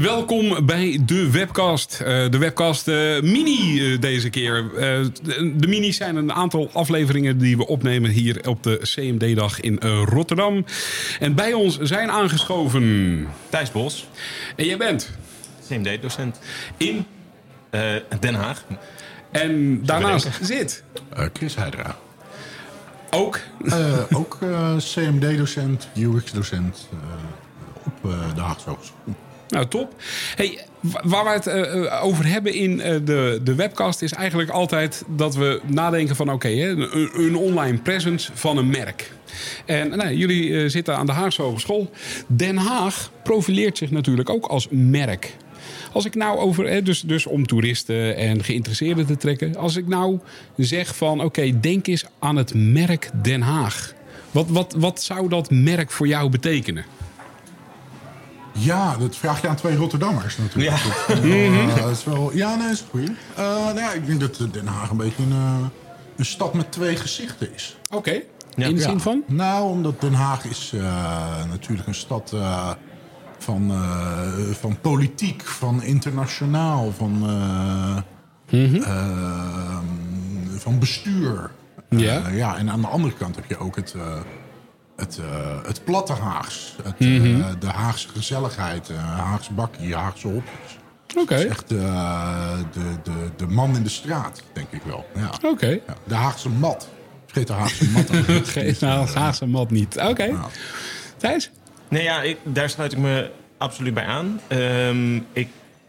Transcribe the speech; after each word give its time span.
welkom 0.00 0.66
bij 0.66 0.98
de 1.06 1.30
webcast. 1.30 2.00
Eh, 2.00 2.30
de 2.30 2.38
webcast 2.38 2.88
eh, 2.88 3.20
mini 3.20 3.92
eh, 3.92 4.00
deze 4.00 4.30
keer. 4.30 4.70
de, 5.22 5.52
de 5.56 5.66
minis 5.66 5.96
zijn 5.96 6.16
een 6.16 6.32
aantal 6.32 6.70
afleveringen 6.72 7.38
die 7.38 7.56
we 7.56 7.66
opnemen 7.66 8.10
hier 8.10 8.48
op 8.48 8.62
de 8.62 8.78
CMD-dag 8.82 9.60
in 9.60 9.78
Rotterdam. 10.04 10.64
En 11.18 11.34
bij 11.34 11.52
ons 11.52 11.78
zijn 11.78 12.10
aangeschoven... 12.10 13.26
Thijs 13.48 13.72
Bos. 13.72 14.08
En 14.56 14.64
jij 14.64 14.76
bent? 14.76 15.10
CMD-docent. 15.68 16.38
In? 16.76 17.06
Den 18.20 18.34
Haag. 18.34 18.64
En 19.30 19.84
daarnaast 19.84 20.28
zit? 20.42 20.84
Chris 21.32 21.54
Heidra. 21.54 21.96
Ook? 23.10 23.40
ook 24.10 24.38
CMD-docent, 24.78 25.88
UX-docent 25.96 26.88
op 27.84 28.12
de 28.34 28.40
Haagse 28.40 28.68
Hogeschool. 28.68 29.14
Nou, 29.50 29.66
top. 29.68 29.94
Hey, 30.36 30.58
waar 30.80 31.24
we 31.24 31.30
het 31.30 31.46
uh, 31.46 32.04
over 32.04 32.26
hebben 32.26 32.54
in 32.54 32.72
uh, 32.72 32.84
de, 32.84 33.40
de 33.44 33.54
webcast 33.54 34.02
is 34.02 34.12
eigenlijk 34.12 34.50
altijd 34.50 35.04
dat 35.08 35.34
we 35.34 35.60
nadenken 35.66 36.16
van 36.16 36.32
oké, 36.32 36.48
een, 36.48 37.36
online 37.36 37.78
presence 37.78 38.30
van 38.34 38.56
een 38.56 38.68
merk. 38.68 39.12
En 39.66 39.88
nou, 39.88 40.14
jullie 40.14 40.68
zitten 40.68 40.96
aan 40.96 41.06
de 41.06 41.12
Haagse 41.12 41.42
Hogeschool. 41.42 41.90
Den 42.26 42.56
Haag 42.56 43.10
profileert 43.22 43.78
zich 43.78 43.90
natuurlijk 43.90 44.30
ook 44.30 44.46
als 44.46 44.66
merk. 44.70 45.36
Als 45.92 46.04
ik 46.04 46.14
nou 46.14 46.38
over, 46.38 46.84
dus, 46.84 47.00
dus 47.00 47.26
om 47.26 47.46
toeristen 47.46 48.16
en 48.16 48.44
geïnteresseerden 48.44 49.06
te 49.06 49.16
trekken. 49.16 49.56
Als 49.56 49.76
ik 49.76 49.86
nou 49.86 50.18
zeg 50.56 50.96
van 50.96 51.20
oké, 51.24 51.60
denk 51.60 51.86
eens 51.86 52.04
aan 52.18 52.36
het 52.36 52.54
merk 52.54 53.10
Den 53.22 53.40
Haag. 53.40 53.94
Wat, 54.30 54.48
wat, 54.48 54.74
wat 54.78 55.02
zou 55.02 55.28
dat 55.28 55.50
merk 55.50 55.90
voor 55.90 56.06
jou 56.06 56.30
betekenen? 56.30 56.84
Ja, 58.52 58.96
dat 58.96 59.16
vraag 59.16 59.40
je 59.40 59.48
aan 59.48 59.56
twee 59.56 59.76
Rotterdammers 59.76 60.36
natuurlijk. 60.36 60.76
Ja, 60.76 60.88
dat, 61.08 61.24
uh, 61.24 61.76
dat 61.82 61.90
is 61.90 62.04
wel, 62.04 62.36
ja 62.36 62.54
nee, 62.54 62.70
is 62.70 62.84
goed. 62.90 63.08
Uh, 63.08 63.10
nou 63.36 63.78
ja, 63.78 63.92
ik 63.92 64.06
denk 64.06 64.20
dat 64.20 64.52
Den 64.52 64.66
Haag 64.66 64.90
een 64.90 64.96
beetje 64.96 65.22
een, 65.22 65.30
uh, 65.30 65.56
een 66.16 66.24
stad 66.24 66.54
met 66.54 66.72
twee 66.72 66.96
gezichten 66.96 67.54
is. 67.54 67.76
Oké, 67.86 67.96
okay. 67.96 68.24
ja. 68.54 68.66
in 68.66 68.74
de 68.74 68.80
zin 68.80 69.00
van? 69.00 69.22
Nou, 69.26 69.70
omdat 69.70 70.00
Den 70.00 70.14
Haag 70.14 70.44
is 70.44 70.72
natuurlijk 71.48 71.88
een 71.88 71.94
stad 71.94 72.36
van, 73.38 73.72
van 74.52 74.80
politiek, 74.80 75.42
van 75.42 75.82
internationaal, 75.82 76.92
van, 76.92 77.10
mm 77.10 78.04
-hmm. 78.46 78.82
van 80.58 80.78
bestuur. 80.78 81.50
Ja. 81.88 82.28
ja, 82.28 82.56
en 82.56 82.70
aan 82.70 82.80
de 82.80 82.86
andere 82.86 83.14
kant 83.14 83.36
heb 83.36 83.44
je 83.48 83.58
ook 83.58 83.76
het 83.76 83.94
het, 85.00 85.18
uh, 85.20 85.66
het 85.66 85.84
platte 85.84 86.12
Haags. 86.12 86.76
Het, 86.82 86.98
mm 86.98 87.16
-hmm. 87.16 87.40
uh, 87.40 87.46
de 87.58 87.66
Haagse 87.66 88.08
gezelligheid. 88.08 88.90
Uh, 88.90 88.96
Haagse 88.98 89.52
bakkie, 89.52 89.94
Haagse 89.94 90.26
hopjes. 90.26 90.78
Oké. 91.10 91.20
Okay. 91.20 91.44
echt 91.44 91.68
de, 91.68 91.76
de, 92.72 92.80
de, 93.02 93.30
de 93.36 93.46
man 93.46 93.76
in 93.76 93.82
de 93.82 93.88
straat, 93.88 94.42
denk 94.52 94.66
ik 94.70 94.82
wel. 94.82 95.06
Ja. 95.14 95.30
Oké. 95.34 95.46
Okay. 95.46 95.82
Ja, 95.86 95.94
de 96.04 96.14
Haagse 96.14 96.48
mat. 96.48 96.88
Vergeet 97.26 97.46
de 97.46 97.52
Haagse 97.52 97.88
mat. 97.90 98.06
Vergeet 98.46 98.80
de 98.80 98.86
Haagse 98.86 99.46
mat 99.46 99.70
niet. 99.70 99.96
Oké. 99.96 100.08
Okay. 100.08 100.28
Ja. 100.28 100.46
Thijs? 101.16 101.50
Nee, 101.88 102.02
ja, 102.02 102.22
ik, 102.22 102.38
daar 102.42 102.70
sluit 102.70 102.92
ik 102.92 102.98
me 102.98 103.30
absoluut 103.58 103.94
bij 103.94 104.04
aan. 104.04 104.40
Um, 104.48 105.26
ik, 105.32 105.48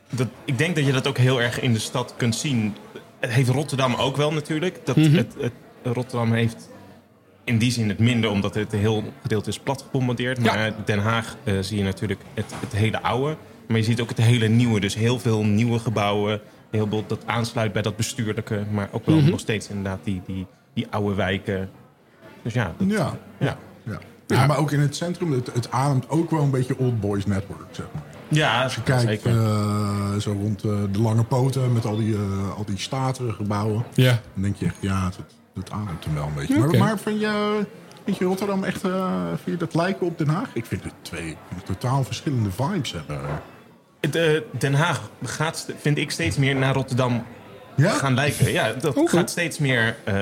dat, 0.10 0.28
ik 0.46 0.58
denk 0.58 0.76
dat 0.76 0.86
je 0.86 0.92
dat 0.92 1.08
ook 1.08 1.18
heel 1.18 1.42
erg 1.42 1.60
in 1.60 1.74
de 1.74 1.80
stad 1.80 2.14
kunt 2.18 2.36
zien. 2.36 2.76
Het 3.20 3.32
heeft 3.32 3.50
Rotterdam 3.50 3.96
ook 3.96 4.18
wel 4.18 4.34
natuurlijk. 4.34 4.80
Dat 4.86 4.96
mm 4.96 5.04
-hmm. 5.04 5.16
het, 5.16 5.34
het, 5.40 5.54
Rotterdam 5.84 6.34
heeft 6.34 6.70
in 7.52 7.58
die 7.58 7.72
zin 7.72 7.90
het 7.90 8.00
minder, 8.00 8.30
omdat 8.30 8.56
het 8.56 8.72
heel 8.72 9.04
gedeelte 9.22 9.50
is 9.50 9.60
plat 9.60 9.82
gebombardeerd. 9.82 10.40
Maar 10.40 10.66
ja. 10.66 10.74
Den 10.86 11.00
Haag 11.00 11.36
uh, 11.44 11.60
zie 11.60 11.78
je 11.78 11.84
natuurlijk 11.84 12.22
het, 12.34 12.54
het, 12.60 12.74
hele 12.74 13.02
oude. 13.02 13.38
Maar 13.68 13.78
je 13.78 13.84
ziet 13.84 14.02
ook 14.02 14.10
het 14.10 14.18
hele 14.18 14.48
nieuwe. 14.48 14.80
Dus 14.80 14.96
heel 14.96 15.20
veel 15.20 15.44
nieuwe 15.44 15.80
gebouwen. 15.80 16.42
Heel 16.70 16.88
veel 16.88 17.04
dat 17.08 17.24
aansluit 17.26 17.74
bij 17.74 17.82
dat 17.82 17.96
bestuurlijke. 17.96 18.64
Maar 18.72 18.90
ook 18.92 19.06
wel 19.06 19.16
mm 19.16 19.22
-hmm. 19.22 19.30
nog 19.30 19.40
steeds 19.40 19.70
inderdaad 19.70 20.00
die, 20.04 20.22
die, 20.26 20.46
die 20.74 20.88
oude 20.90 21.16
wijken. 21.16 21.70
Dus 22.42 22.54
ja. 22.54 22.74
Dat, 22.78 22.90
ja, 22.90 22.98
ja. 22.98 23.18
ja. 23.38 23.58
ja. 23.84 24.00
Ja, 24.28 24.46
maar 24.46 24.58
ook 24.58 24.72
in 24.72 24.80
het 24.80 24.96
centrum, 24.96 25.32
het, 25.32 25.54
het, 25.54 25.72
ademt 25.72 26.10
ook 26.10 26.30
wel 26.30 26.42
een 26.42 26.52
beetje 26.52 26.78
Old 26.78 27.00
Boys 27.00 27.26
Network, 27.26 27.68
zeg 27.72 27.86
maar. 27.94 28.04
Ja, 28.28 28.64
Als 28.64 28.76
je 28.76 28.84
kijkt 28.84 29.26
uh, 29.26 30.16
zo 30.16 30.32
rond 30.32 30.64
uh, 30.64 30.72
de 30.92 31.02
lange 31.02 31.24
poten 31.24 31.74
met 31.74 31.86
al 31.86 31.96
die, 31.96 32.14
uh, 32.14 32.58
al 32.58 32.66
die 32.66 32.78
statige 32.78 33.32
gebouwen. 33.32 33.84
Ja. 33.94 34.20
Dan 34.34 34.44
denk 34.44 34.56
je 34.56 34.66
echt, 34.66 34.76
ja, 34.80 35.06
het, 35.06 35.18
het 35.54 35.72
ademt 35.72 36.06
hem 36.06 36.14
wel 36.14 36.28
een 36.28 36.34
beetje. 36.34 36.58
Okay. 36.58 36.68
Maar, 36.68 36.80
maar 36.80 37.00
vind, 37.00 37.20
je, 37.20 37.66
vind 38.04 38.18
je 38.18 38.26
Rotterdam 38.26 38.64
echt 38.64 38.86
uh, 38.86 39.28
vind 39.28 39.46
je 39.46 39.58
dat 39.58 39.74
lijken 39.74 40.08
op 40.08 40.18
Den 40.18 40.28
Haag? 40.28 40.50
Ik 40.54 40.66
vind 40.66 40.84
het 40.84 40.94
twee 41.02 41.38
totaal 41.66 42.04
verschillende 42.04 42.52
vibes 42.52 42.92
hebben. 42.92 43.20
De, 44.00 44.46
Den 44.58 44.74
Haag 44.74 45.10
gaat, 45.24 45.68
vind 45.78 45.98
ik, 45.98 46.12
steeds 46.12 46.38
meer 46.38 46.56
naar 46.56 46.74
Rotterdam 46.74 47.26
ja? 47.76 47.92
gaan 47.92 48.14
lijken. 48.14 48.52
Ja, 48.52 48.74
dat 48.74 49.02
gaat 49.06 49.30
steeds 49.30 49.58
meer, 49.58 49.96
uh, 50.08 50.16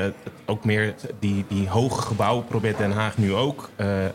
ook 0.46 0.66
meer 0.66 0.94
die, 1.20 1.46
die 1.48 1.68
hoge 1.68 2.02
gebouwen 2.02 2.46
probeert 2.46 2.78
Den 2.78 2.92
Haag 2.92 3.18
nu 3.18 3.34
ook. 3.34 3.70
Uh, 3.78 3.88
uh, 3.88 4.10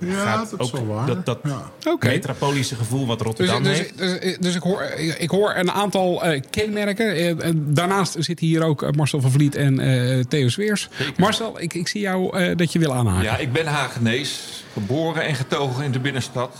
ja, 0.00 0.22
gaat 0.22 0.50
dat 0.50 0.60
ook 0.60 0.66
is 0.66 0.72
wel 0.72 0.86
waar. 0.86 1.06
Dat, 1.06 1.26
dat 1.26 1.38
ja. 1.42 1.70
okay. 1.92 2.10
metropolische 2.10 2.74
gevoel 2.74 3.06
wat 3.06 3.20
Rotterdam 3.20 3.62
dus, 3.62 3.78
heeft. 3.78 3.98
Dus, 3.98 4.20
dus, 4.20 4.38
dus, 4.38 4.54
ik, 4.54 4.62
hoor, 4.62 4.82
ik 5.18 5.30
hoor 5.30 5.54
een 5.54 5.70
aantal 5.70 6.22
kenmerken. 6.50 7.74
daarnaast 7.74 8.16
zitten 8.18 8.46
hier 8.46 8.62
ook 8.62 8.96
Marcel 8.96 9.20
van 9.20 9.30
Vliet 9.30 9.54
en 9.54 10.26
Theo 10.28 10.48
Sweers. 10.48 10.88
Marcel, 11.16 11.60
ik, 11.60 11.74
ik 11.74 11.88
zie 11.88 12.00
jou 12.00 12.54
dat 12.54 12.72
je 12.72 12.78
wil 12.78 12.94
aanhaken. 12.94 13.24
Ja, 13.24 13.36
ik 13.36 13.52
ben 13.52 13.66
Hagenees. 13.66 14.64
Geboren 14.72 15.22
en 15.22 15.34
getogen 15.34 15.84
in 15.84 15.92
de 15.92 16.00
binnenstad. 16.00 16.56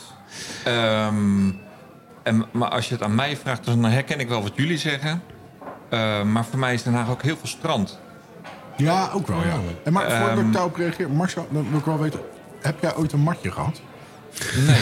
Um, 0.68 1.58
en, 2.22 2.46
maar 2.50 2.68
als 2.68 2.88
je 2.88 2.94
het 2.94 3.02
aan 3.02 3.14
mij 3.14 3.36
vraagt, 3.36 3.64
dan 3.64 3.84
herken 3.84 4.20
ik 4.20 4.28
wel 4.28 4.42
wat 4.42 4.52
jullie 4.54 4.78
zeggen. 4.78 5.22
Uh, 5.90 6.22
maar 6.22 6.44
voor 6.44 6.58
mij 6.58 6.74
is 6.74 6.82
Den 6.82 6.94
Haag 6.94 7.10
ook 7.10 7.22
heel 7.22 7.36
veel 7.36 7.48
strand. 7.48 7.98
Ja, 8.76 9.10
ook 9.14 9.26
wel, 9.26 9.42
ja. 9.42 9.58
En 9.84 9.92
maar 9.92 10.10
voordat 10.10 10.38
um, 10.38 10.46
ik 10.46 10.52
daarop 10.52 10.76
reageer, 10.76 11.10
Marcel, 11.10 11.46
dan 11.50 11.70
wil 11.70 11.78
ik 11.78 11.84
wel 11.84 11.98
weten... 11.98 12.20
heb 12.60 12.80
jij 12.80 12.96
ooit 12.96 13.12
een 13.12 13.20
matje 13.20 13.52
gehad? 13.52 13.80
Nee. 14.66 14.80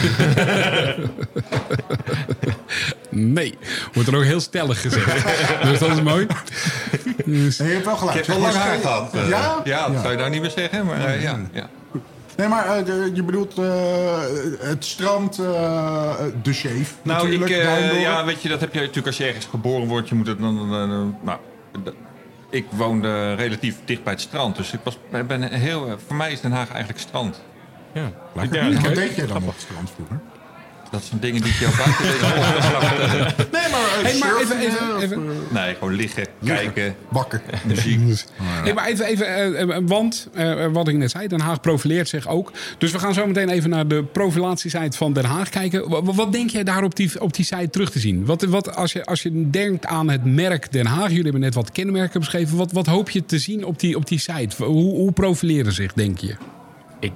nee. 3.33 3.57
Wordt 3.93 4.09
er 4.09 4.15
ook 4.15 4.23
heel 4.23 4.39
stellig 4.39 4.81
gezegd. 4.81 5.25
dus 5.69 5.79
dat 5.79 5.91
is 5.91 6.01
mooi. 6.01 6.27
Dus... 7.25 7.57
Nee, 7.57 7.67
je 7.67 7.73
hebt 7.73 7.85
wel 7.85 7.97
gelijk. 7.97 8.17
Ik 8.17 8.25
heb 8.25 8.35
wel 8.35 8.45
lang 8.45 8.55
haar 8.55 8.77
gehad. 8.77 9.15
Uh, 9.15 9.29
ja? 9.29 9.61
Ja, 9.63 9.85
dat 9.85 9.95
ja. 9.95 10.01
zou 10.01 10.11
je 10.11 10.17
nou 10.17 10.29
niet 10.29 10.41
meer 10.41 10.49
zeggen, 10.49 10.85
maar 10.85 11.15
uh, 11.15 11.21
ja. 11.21 11.39
ja. 11.51 11.69
Nee, 12.37 12.47
maar 12.47 12.79
uh, 12.79 12.85
de, 12.85 13.11
je 13.13 13.23
bedoelt 13.23 13.59
uh, 13.59 13.65
het 14.59 14.85
strand, 14.85 15.39
uh, 15.39 16.13
de 16.43 16.53
shave 16.53 16.93
nou, 17.01 17.23
natuurlijk. 17.23 17.51
Ik, 17.51 18.01
ja, 18.01 18.25
weet 18.25 18.41
je, 18.41 18.49
dat 18.49 18.59
heb 18.59 18.73
je 18.73 18.79
natuurlijk 18.79 19.07
als 19.07 19.17
je 19.17 19.25
ergens 19.25 19.45
geboren 19.45 19.87
wordt. 19.87 20.09
Je 20.09 20.15
moet 20.15 20.27
het 20.27 20.39
dan... 20.39 20.69
nou, 21.21 21.39
ik 22.49 22.65
woonde 22.69 23.33
relatief 23.33 23.75
dicht 23.85 24.03
bij 24.03 24.13
het 24.13 24.21
strand. 24.21 24.55
Dus 24.55 24.73
ik 24.73 24.79
was, 24.83 24.97
ben 25.27 25.43
heel, 25.43 25.97
voor 26.07 26.15
mij 26.15 26.31
is 26.31 26.41
Den 26.41 26.51
Haag 26.51 26.69
eigenlijk 26.69 26.99
strand. 26.99 27.41
Ja, 27.91 28.11
Lekker. 28.33 28.71
Ja, 28.71 28.81
Wat 28.81 28.95
deed 28.95 29.15
jij 29.15 29.27
dan 29.27 29.37
op 29.37 29.47
het 29.47 29.61
strand 29.61 29.91
vroeger? 29.95 30.19
Dat 30.91 31.03
zijn 31.03 31.19
dingen 31.19 31.41
die 31.41 31.51
ik 31.51 31.59
jou 31.59 31.75
buiten 31.75 32.03
deze 32.03 33.04
Nee, 34.19 34.31
maar, 34.31 34.41
even, 34.41 34.59
even, 34.59 35.01
even. 35.01 35.29
Nee, 35.49 35.73
gewoon 35.73 35.93
liggen, 35.93 36.25
liggen 36.39 36.73
kijken. 36.73 36.95
Bakken. 37.11 37.41
Muziek. 37.65 37.99
Ja. 38.39 38.63
nee, 38.63 38.73
maar 38.73 38.87
even, 38.87 39.05
even 39.05 39.69
uh, 39.69 39.77
want 39.85 40.29
uh, 40.35 40.65
wat 40.71 40.87
ik 40.87 40.95
net 40.95 41.11
zei, 41.11 41.27
Den 41.27 41.39
Haag 41.39 41.61
profileert 41.61 42.09
zich 42.09 42.27
ook. 42.27 42.51
Dus 42.77 42.91
we 42.91 42.99
gaan 42.99 43.13
zo 43.13 43.27
meteen 43.27 43.49
even 43.49 43.69
naar 43.69 43.87
de 43.87 44.03
profilatiesite 44.03 44.97
van 44.97 45.13
Den 45.13 45.25
Haag 45.25 45.49
kijken. 45.49 45.89
Wat, 45.89 46.15
wat 46.15 46.31
denk 46.31 46.49
jij 46.49 46.63
daar 46.63 46.83
op 46.83 46.95
die, 46.95 47.21
op 47.21 47.33
die 47.33 47.45
site 47.45 47.69
terug 47.69 47.91
te 47.91 47.99
zien? 47.99 48.25
Wat, 48.25 48.41
wat, 48.41 48.75
als, 48.75 48.91
je, 48.91 49.05
als 49.05 49.23
je 49.23 49.49
denkt 49.49 49.85
aan 49.85 50.09
het 50.09 50.25
merk 50.25 50.71
Den 50.71 50.85
Haag, 50.85 51.07
jullie 51.09 51.23
hebben 51.23 51.41
net 51.41 51.53
wat 51.53 51.71
kenmerken 51.71 52.19
beschreven. 52.19 52.57
Wat, 52.57 52.71
wat 52.71 52.85
hoop 52.85 53.09
je 53.09 53.25
te 53.25 53.39
zien 53.39 53.65
op 53.65 53.79
die, 53.79 53.95
op 53.95 54.07
die 54.07 54.19
site? 54.19 54.63
Hoe, 54.63 54.95
hoe 54.95 55.11
profileren 55.11 55.73
zich, 55.73 55.93
denk 55.93 56.17
je? 56.17 56.35
Ik 56.99 57.11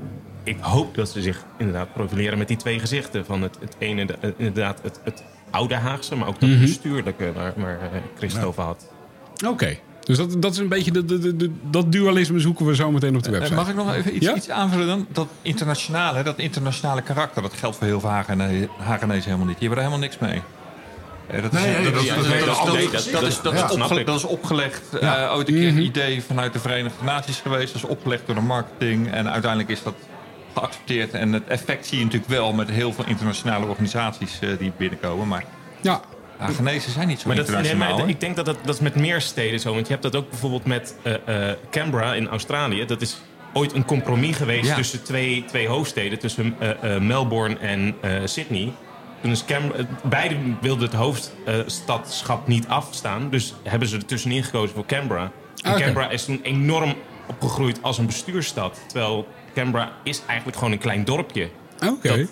ik 0.50 0.58
hoop 0.60 0.96
dat 0.96 1.10
ze 1.10 1.22
zich 1.22 1.46
inderdaad 1.58 1.94
profileren 1.94 2.38
met 2.38 2.48
die 2.48 2.58
twee 2.58 2.80
gezichten. 2.80 3.26
Van 3.26 3.42
het, 3.42 3.58
het 3.60 3.76
ene, 3.78 4.06
de, 4.06 4.34
inderdaad, 4.38 4.80
het, 4.82 5.00
het 5.04 5.24
oude 5.52 5.76
Haagse, 5.76 6.16
maar 6.16 6.28
ook 6.28 6.40
dat 6.40 6.50
mm-hmm. 6.50 6.66
bestuurlijke 6.66 7.32
waar, 7.34 7.54
waar 7.56 7.80
Christ 8.18 8.44
over 8.44 8.64
had. 8.64 8.86
Oké. 9.36 9.48
Okay. 9.48 9.80
Dus 10.10 10.18
dat, 10.18 10.42
dat 10.42 10.52
is 10.52 10.58
een 10.58 10.68
beetje 10.68 10.92
de, 10.92 11.06
de, 11.06 11.36
de, 11.36 11.52
dat 11.70 11.92
dualisme 11.92 12.40
zoeken 12.40 12.66
we 12.66 12.76
zo 12.76 12.92
meteen 12.92 13.16
op 13.16 13.24
de 13.24 13.32
website. 13.32 13.54
Mag 13.56 13.70
ik 13.70 13.76
nog 13.76 13.94
even 13.94 14.16
iets, 14.16 14.26
ja? 14.26 14.36
iets 14.36 14.50
aanvullen 14.50 14.88
dan? 14.88 15.08
Dat 15.12 15.28
internationale, 15.42 16.24
dat 16.24 16.38
internationale 16.38 17.02
karakter, 17.02 17.42
dat 17.42 17.54
geldt 17.54 17.78
voor 17.78 17.88
heel 17.88 18.00
veel 18.00 18.10
Hagenezen 18.10 19.24
helemaal 19.24 19.46
niet. 19.46 19.60
Die 19.60 19.68
hebben 19.68 19.78
er 19.86 19.92
helemaal 19.92 20.00
niks 20.00 20.18
mee. 20.18 20.42
Eh, 21.28 21.42
Dat 21.42 21.52
Nee, 21.52 21.76
is, 21.76 23.42
dat 23.42 23.54
Ja. 24.22 24.28
opgelegd. 24.28 24.82
eh, 25.00 25.34
ooit 25.36 25.48
een 25.48 25.54
keer 25.54 25.68
een 25.68 25.84
idee 25.84 26.24
vanuit 26.24 26.54
de 26.54 26.60
Verenigde 26.60 27.04
Naties 27.04 27.40
geweest. 27.40 27.74
Dat 27.74 27.84
is 27.84 27.90
opgelegd 27.90 28.26
door 28.26 28.36
de 28.36 28.42
marketing. 28.42 29.12
En 29.12 29.32
uiteindelijk 29.32 29.72
is 29.72 29.84
dat 29.84 29.94
geaccepteerd. 30.54 31.12
En 31.14 31.34
het 31.34 31.48
effect 31.48 31.86
zie 31.86 31.98
je 31.98 32.04
natuurlijk 32.04 32.32
wel 32.32 32.54
met 32.54 32.70
heel 32.70 32.94
veel 32.94 33.06
internationale 33.08 33.66
organisaties 33.66 34.40
eh, 34.40 34.50
die 34.58 34.72
binnenkomen. 34.78 35.28
Maar 35.28 35.44
Ja, 35.82 36.02
ja, 36.40 36.46
Genezen 36.48 36.92
zijn 36.92 37.08
niet 37.08 37.20
zo 37.20 37.28
Maar, 37.28 37.36
dat, 37.36 37.48
nee, 37.48 37.56
internationaal. 37.56 37.98
maar 38.00 38.10
ik 38.10 38.20
denk 38.20 38.36
dat, 38.36 38.46
dat 38.46 38.58
dat 38.66 38.76
is 38.76 38.82
met 38.82 38.96
meer 38.96 39.22
steden 39.22 39.60
zo. 39.60 39.74
Want 39.74 39.86
je 39.88 39.92
hebt 39.92 40.04
dat 40.04 40.16
ook 40.16 40.30
bijvoorbeeld 40.30 40.66
met 40.66 40.96
eh, 41.04 41.50
eh, 41.50 41.56
Canberra 41.72 42.14
in 42.14 42.28
Australië. 42.28 42.86
Dat 42.86 43.02
is 43.02 43.18
ooit 43.54 43.74
een 43.74 43.86
compromis 43.86 44.36
geweest 44.36 44.66
Ja. 44.68 44.76
tussen 44.76 45.04
twee, 45.04 45.44
twee 45.48 45.68
hoofdsteden. 45.68 46.20
Tussen 46.20 46.56
eh, 46.60 46.96
eh, 46.96 47.02
Melbourne 47.02 47.58
en 47.58 47.96
eh, 48.02 48.12
Sydney. 48.26 48.72
Toen 49.22 49.32
is 49.32 49.44
eh, 49.48 49.58
beide 50.04 50.36
wilden 50.62 50.84
het 50.90 50.94
hoofdstadschap 50.98 52.48
niet 52.48 52.68
afstaan. 52.68 53.30
Dus 53.30 53.54
hebben 53.64 53.88
ze 53.88 53.96
er 53.98 54.06
tussenin 54.06 54.44
gekozen 54.44 54.76
voor 54.76 54.86
Canberra. 54.86 55.32
En 55.64 55.72
Oké. 55.72 55.82
Canberra 55.82 56.10
is 56.10 56.26
toen 56.26 56.40
enorm 56.44 56.96
opgegroeid 57.30 57.80
als 57.82 57.98
een 57.98 58.06
bestuursstad. 58.06 58.80
Terwijl 58.88 59.28
Canberra 59.56 59.92
is 60.04 60.22
eigenlijk 60.28 60.58
gewoon 60.58 60.74
een 60.74 60.80
klein 60.80 61.04
dorpje. 61.06 61.50
oké. 61.88 62.28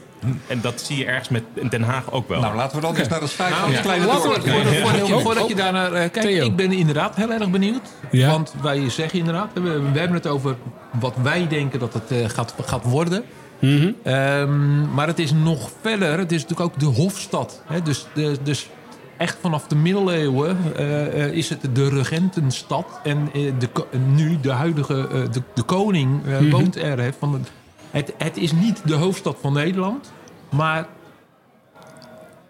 En 0.48 0.62
dat 0.62 0.82
zie 0.82 0.98
je 0.98 1.06
ergens 1.06 1.30
met 1.30 1.44
Den 1.70 1.82
Haag 1.84 2.12
ook 2.12 2.28
wel. 2.30 2.42
Nou, 2.42 2.56
laten 2.56 2.76
we 2.76 2.82
dan 2.82 2.96
eens 2.96 3.08
naar 3.08 3.22
het 3.22 3.30
feit 3.32 3.54
van 3.54 3.72
het 3.72 3.82
kleine 3.82 4.06
Laten 4.06 4.22
we- 4.22 4.28
dorp 4.28 4.48
Voordat- 4.50 4.74
voordat- 4.74 5.00
Voordat, 5.08 5.22
voordat 5.22 5.48
je 5.48 5.56
daar 5.56 5.72
naar 5.74 5.92
eh, 5.94 6.00
kijkt, 6.12 6.22
Theo. 6.22 6.46
ik 6.46 6.56
ben 6.56 6.72
inderdaad 6.72 7.16
heel 7.16 7.32
erg 7.32 7.50
benieuwd. 7.50 7.82
Ja. 8.12 8.30
Want 8.32 8.54
wij 8.62 8.90
zeggen 8.90 9.20
inderdaad, 9.20 9.50
we, 9.54 9.62
we 9.92 10.00
hebben 10.00 10.14
het 10.18 10.28
over 10.28 10.56
wat 11.00 11.14
wij 11.22 11.48
denken 11.48 11.80
dat 11.80 11.94
het 11.94 12.12
eh, 12.12 12.30
gaat, 12.30 12.54
gaat 12.66 12.84
worden. 12.84 13.24
Mhm. 13.60 13.92
Ehm, 14.04 14.94
maar 14.94 15.08
het 15.08 15.20
is 15.20 15.32
nog 15.32 15.70
verder. 15.82 16.18
Het 16.18 16.32
is 16.32 16.42
natuurlijk 16.42 16.70
ook 16.70 16.80
de 16.80 17.02
Hofstad. 17.02 17.62
Hè? 17.66 17.82
Dus, 17.82 18.06
de, 18.14 18.38
dus 18.44 18.70
echt 19.18 19.38
vanaf 19.42 19.68
de 19.68 19.76
middeleeuwen 19.76 20.58
eh, 20.76 21.24
eh, 21.26 21.32
is 21.34 21.50
het 21.50 21.60
de 21.74 21.90
regentenstad. 21.90 23.00
En 23.04 23.30
eh, 23.34 23.52
de, 23.60 23.70
nu 24.14 24.40
de 24.40 24.52
huidige 24.52 25.08
eh, 25.08 25.32
de, 25.32 25.42
de 25.54 25.64
koning 25.64 26.24
Mhm. 26.26 26.50
woont 26.50 26.76
er. 26.76 27.14
Van, 27.20 27.46
het, 27.92 28.14
het 28.18 28.38
is 28.38 28.52
niet 28.52 28.82
de 28.86 28.94
hoofdstad 28.96 29.38
van 29.42 29.54
Nederland. 29.54 30.12
Maar 30.50 30.88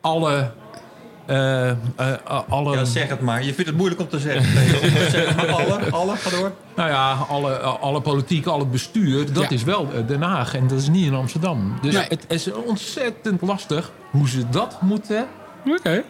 alle... 0.01 0.51
alle 2.47 2.75
Ja, 2.75 2.83
zeg 2.85 3.09
het 3.09 3.21
maar. 3.21 3.43
Je 3.43 3.53
vindt 3.53 3.65
het 3.69 3.77
moeilijk 3.77 4.01
om 4.01 4.07
te 4.07 4.19
zeggen. 4.19 4.43
Zeg 5.11 5.25
het 5.27 5.35
maar. 5.35 5.49
Alle, 5.55 5.89
alle, 5.91 6.15
ga 6.15 6.29
door. 6.29 6.51
Nou 6.75 6.89
ja, 6.89 7.11
alle, 7.29 7.57
alle 7.57 8.01
politiek, 8.01 8.45
alle 8.45 8.65
bestuur, 8.65 9.33
dat 9.33 9.43
Ja. 9.43 9.49
is 9.49 9.63
wel 9.63 9.87
Den 10.07 10.21
Haag 10.21 10.55
en 10.55 10.67
dat 10.67 10.79
is 10.79 10.87
niet 10.89 11.05
in 11.05 11.13
Amsterdam. 11.13 11.77
Dus 11.81 11.93
Nee. 11.93 12.05
het 12.09 12.25
is 12.27 12.51
ontzettend 12.53 13.41
lastig 13.41 13.91
hoe 14.11 14.29
ze 14.29 14.49
dat 14.49 14.81
moeten 14.81 15.25
Oké. 15.65 16.03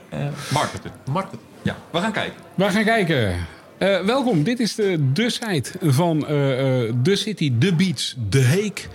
Marketing. 0.53 0.93
markten. 1.11 1.39
Ja, 1.61 1.75
we 1.91 1.99
gaan 1.99 2.11
kijken. 2.11 2.33
We 2.55 2.63
gaan 2.69 2.83
kijken. 2.83 3.35
Eh, 3.77 3.99
welkom, 4.01 4.43
dit 4.43 4.59
is 4.59 4.75
de, 4.75 5.11
de 5.13 5.29
site 5.29 5.71
van 5.81 6.27
eh, 6.27 6.83
eh, 6.87 6.93
de 7.03 7.15
city, 7.15 7.51
de 7.57 7.73
beach, 7.73 8.13
de 8.29 8.39
Heek. 8.39 8.87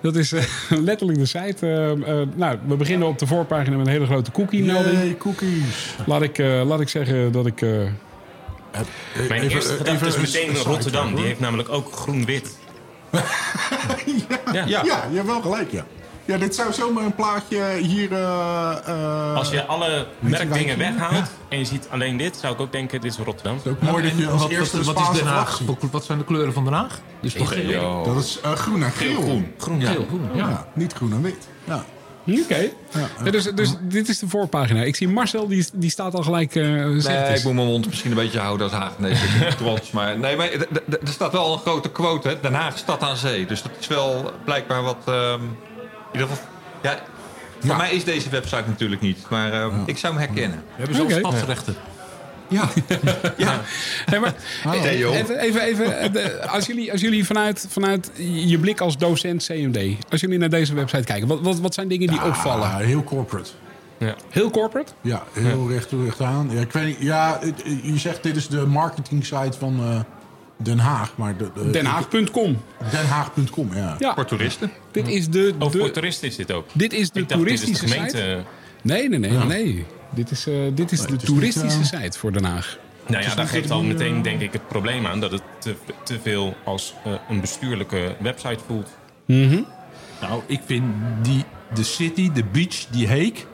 Dat 0.00 0.16
is 0.16 0.32
eh, 0.32 0.42
letterlijk 0.88 1.18
de 1.18 1.26
site. 1.26 1.66
Eh, 1.66 1.90
eh, 2.20 2.28
nou, 2.34 2.58
we 2.66 2.76
beginnen 2.76 3.08
op 3.08 3.18
de 3.18 3.26
voorpagina 3.26 3.76
met 3.76 3.86
een 3.86 3.92
hele 3.92 4.06
grote 4.06 4.30
cookie-melding. 4.32 4.94
Yay, 4.98 5.16
cookies. 5.16 5.94
Laat, 6.06 6.22
ik, 6.22 6.38
eh, 6.38 6.62
laat 6.66 6.80
ik 6.80 6.88
zeggen 6.88 7.32
dat 7.32 7.46
ik... 7.46 7.62
eh, 7.62 7.68
Mijn 9.28 9.42
Even- 9.42 9.50
eerste 9.50 9.72
gedachte 9.76 10.06
is 10.06 10.16
meteen 10.16 10.56
Rotterdam. 10.56 11.14
Die 11.14 11.24
heeft 11.24 11.40
namelijk 11.40 11.68
ook 11.68 11.92
groen-wit. 11.92 12.56
Ja. 14.52 14.64
Ja, 14.66 14.82
je 14.84 15.14
hebt 15.14 15.26
wel 15.26 15.40
gelijk, 15.40 15.70
ja. 15.70 15.84
Ja, 16.28 16.38
dit 16.38 16.54
zou 16.54 16.72
zomaar 16.72 17.04
een 17.04 17.14
plaatje 17.14 17.76
hier... 17.82 18.12
eh, 18.12 18.76
eh, 18.86 19.34
Als 19.34 19.50
je 19.50 19.66
alle 19.66 20.06
merkdingen 20.20 20.78
weghaalt 20.78 21.12
Ja. 21.14 21.26
en 21.48 21.58
je 21.58 21.64
ziet 21.64 21.86
alleen 21.90 22.16
dit, 22.16 22.36
zou 22.36 22.54
ik 22.54 22.60
ook 22.60 22.72
denken, 22.72 23.00
dit 23.00 23.12
is 23.12 23.18
Rotterdam. 23.18 23.54
Het 23.56 23.64
is 23.66 23.70
ook 23.72 23.80
mooi 23.82 24.02
dat 24.02 24.18
je 24.18 24.28
als 24.28 24.42
wat, 24.42 24.50
eerste 24.50 24.82
wat, 24.82 24.98
is 25.12 25.18
Den 25.18 25.26
Haag? 25.26 25.60
Wat- 25.90 26.04
zijn 26.04 26.18
de 26.18 26.24
kleuren 26.24 26.52
van 26.52 26.64
Den 26.64 26.72
Haag? 26.72 27.00
Dus 27.20 27.32
toch 27.32 27.54
Yo. 27.54 28.04
Dat 28.04 28.24
is 28.24 28.40
eh, 28.42 28.52
groen 28.52 28.82
en 28.82 28.90
geel. 28.90 29.20
Groen. 29.22 29.52
groen, 29.58 29.82
geel, 29.82 30.04
groen. 30.08 30.28
Ja. 30.34 30.48
Ja, 30.48 30.66
niet 30.74 30.92
groen 30.92 31.12
en 31.12 31.22
wit. 31.22 31.48
Ja. 31.64 31.84
Oké. 32.42 32.68
Ja, 33.24 33.30
dus, 33.30 33.44
dus 33.44 33.74
dit 33.82 34.08
is 34.08 34.18
de 34.18 34.28
voorpagina. 34.28 34.82
Ik 34.82 34.96
zie 34.96 35.08
Marcel, 35.08 35.48
die, 35.48 35.66
die 35.74 35.90
staat 35.90 36.14
al 36.14 36.22
gelijk... 36.22 36.54
eh 36.54 36.64
het 36.64 37.06
Nee, 37.06 37.36
ik 37.36 37.44
moet 37.44 37.54
mijn 37.54 37.66
mond 37.66 37.86
misschien 37.86 38.10
een 38.10 38.16
beetje 38.16 38.38
houden 38.38 38.70
als 38.70 38.76
Haag. 38.76 38.98
Nee, 38.98 39.12
ik 39.12 39.18
ben 39.38 39.46
niet 39.48 39.56
trots. 39.56 39.90
Maar, 39.90 40.18
nee, 40.18 40.36
maar 40.36 40.50
er 40.50 40.98
staat 41.04 41.32
wel 41.32 41.52
een 41.52 41.58
grote 41.58 41.90
quote, 41.90 42.28
hè. 42.28 42.40
Den 42.40 42.54
Haag, 42.54 42.78
stad 42.78 43.02
aan 43.02 43.16
zee. 43.16 43.46
Dus 43.46 43.62
dat 43.62 43.72
is 43.80 43.86
wel 43.86 44.32
blijkbaar 44.44 44.82
wat... 44.82 44.96
ehm, 45.06 45.40
in 46.12 46.20
ieder 46.20 46.28
geval... 46.28 46.44
Ja, 46.82 46.98
voor 47.60 47.70
Ja. 47.70 47.76
mij 47.76 47.90
is 47.90 48.04
deze 48.04 48.28
website 48.30 48.62
natuurlijk 48.68 49.00
niet. 49.00 49.18
Maar 49.30 49.52
eh, 49.52 49.66
ik 49.86 49.98
zou 49.98 50.12
hem 50.14 50.22
herkennen. 50.22 50.58
We 50.58 50.72
hebben 50.76 50.96
zelfs 50.96 51.14
Oké. 51.14 51.26
stadsrechten. 51.26 51.74
Ja. 52.48 52.68
Ja, 53.36 53.60
Nee, 54.10 54.20
maar, 54.20 54.34
even, 54.72 55.38
even, 55.38 55.62
even 55.62 56.12
de- 56.12 56.46
als 56.48 56.66
jullie, 56.66 56.92
als 56.92 57.00
jullie 57.00 57.24
vanuit, 57.26 57.66
vanuit 57.68 58.10
je 58.46 58.58
blik 58.58 58.80
als 58.80 58.96
docent 58.98 59.44
CMD... 59.46 59.96
als 60.10 60.20
jullie 60.20 60.38
naar 60.38 60.48
deze 60.50 60.74
website 60.74 61.04
kijken... 61.04 61.28
wat, 61.28 61.40
wat, 61.40 61.58
wat 61.60 61.74
zijn 61.74 61.88
dingen 61.88 62.08
die 62.08 62.22
opvallen? 62.24 62.64
Ah, 62.68 62.76
heel 62.76 63.04
corporate. 63.04 63.50
Heel 64.30 64.50
corporate? 64.50 64.92
Ja, 65.00 65.22
heel 65.32 65.68
recht 65.70 65.88
toe, 65.88 66.04
recht 66.04 66.20
aan. 66.20 66.48
Ja, 66.52 66.60
ik 66.60 66.72
weet 66.72 66.84
niet, 66.86 66.96
ja, 67.00 67.38
het- 67.40 67.62
je 67.82 67.98
zegt 67.98 68.22
dit 68.22 68.36
is 68.36 68.48
de 68.48 68.66
marketing 68.66 69.24
site 69.24 69.58
van 69.58 69.78
eh, 69.80 70.00
Den 70.62 70.78
Haag. 70.78 71.12
Maar 71.16 71.36
de, 71.36 71.50
de- 71.54 71.70
Denhaag.com. 71.70 72.62
Denhaag.com, 72.90 73.74
ja. 73.74 73.96
Ja, 73.98 74.14
Voor 74.14 74.24
toeristen. 74.24 74.70
dit 74.90 75.08
is 75.08 75.28
de, 75.28 75.54
Oh, 75.58 75.70
voor 75.70 75.80
de, 75.84 75.90
toeristen 75.90 76.28
is 76.28 76.36
dit 76.36 76.52
ook. 76.52 76.66
dit 76.72 76.92
is 76.92 77.10
de 77.10 77.20
Ik 77.20 77.28
dacht, 77.28 77.44
dit 77.44 77.52
is 77.52 77.60
de 77.60 77.66
toeristische 77.66 77.94
gemeente. 77.94 78.16
site. 78.16 78.42
Nee, 78.82 79.08
nee, 79.08 79.18
nee. 79.18 79.30
nee. 79.46 79.84
Dit 80.10 80.30
is, 80.30 80.46
eh, 80.46 80.54
dit 80.74 80.92
is 80.92 81.00
de 81.00 81.10
niet, 81.10 81.24
toeristische 81.24 81.84
site 81.84 82.18
voor 82.18 82.32
Den 82.32 82.44
Haag. 82.44 82.78
Nou 83.06 83.22
ja, 83.22 83.34
daar 83.34 83.46
geeft 83.48 83.70
al 83.70 83.82
meteen 83.82 84.16
eh, 84.16 84.22
denk 84.22 84.40
ik 84.40 84.52
het 84.52 84.68
probleem 84.68 85.06
aan 85.06 85.20
dat 85.20 85.32
het 85.32 85.42
te, 85.58 85.74
te 86.04 86.18
veel 86.22 86.56
als 86.64 86.94
eh, 87.04 87.12
een 87.28 87.40
bestuurlijke 87.40 88.16
website 88.20 88.58
voelt. 88.66 88.88
Nou, 90.20 90.42
ik 90.46 90.60
vind 90.66 90.84
die, 91.22 91.44
de 91.74 91.82
city, 91.82 92.32
de 92.32 92.44
beach, 92.44 92.86
die 92.90 93.06
heek. 93.08 93.46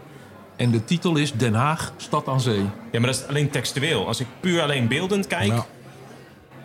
En 0.56 0.70
de 0.70 0.84
titel 0.84 1.16
is 1.16 1.32
Den 1.32 1.54
Haag, 1.54 1.92
stad 1.96 2.28
aan 2.28 2.40
zee. 2.40 2.60
Ja, 2.90 3.00
maar 3.00 3.10
dat 3.10 3.14
is 3.14 3.26
alleen 3.26 3.50
textueel. 3.50 4.06
Als 4.06 4.20
ik 4.20 4.26
puur 4.40 4.62
alleen 4.62 4.88
beeldend 4.88 5.26
kijk. 5.26 5.52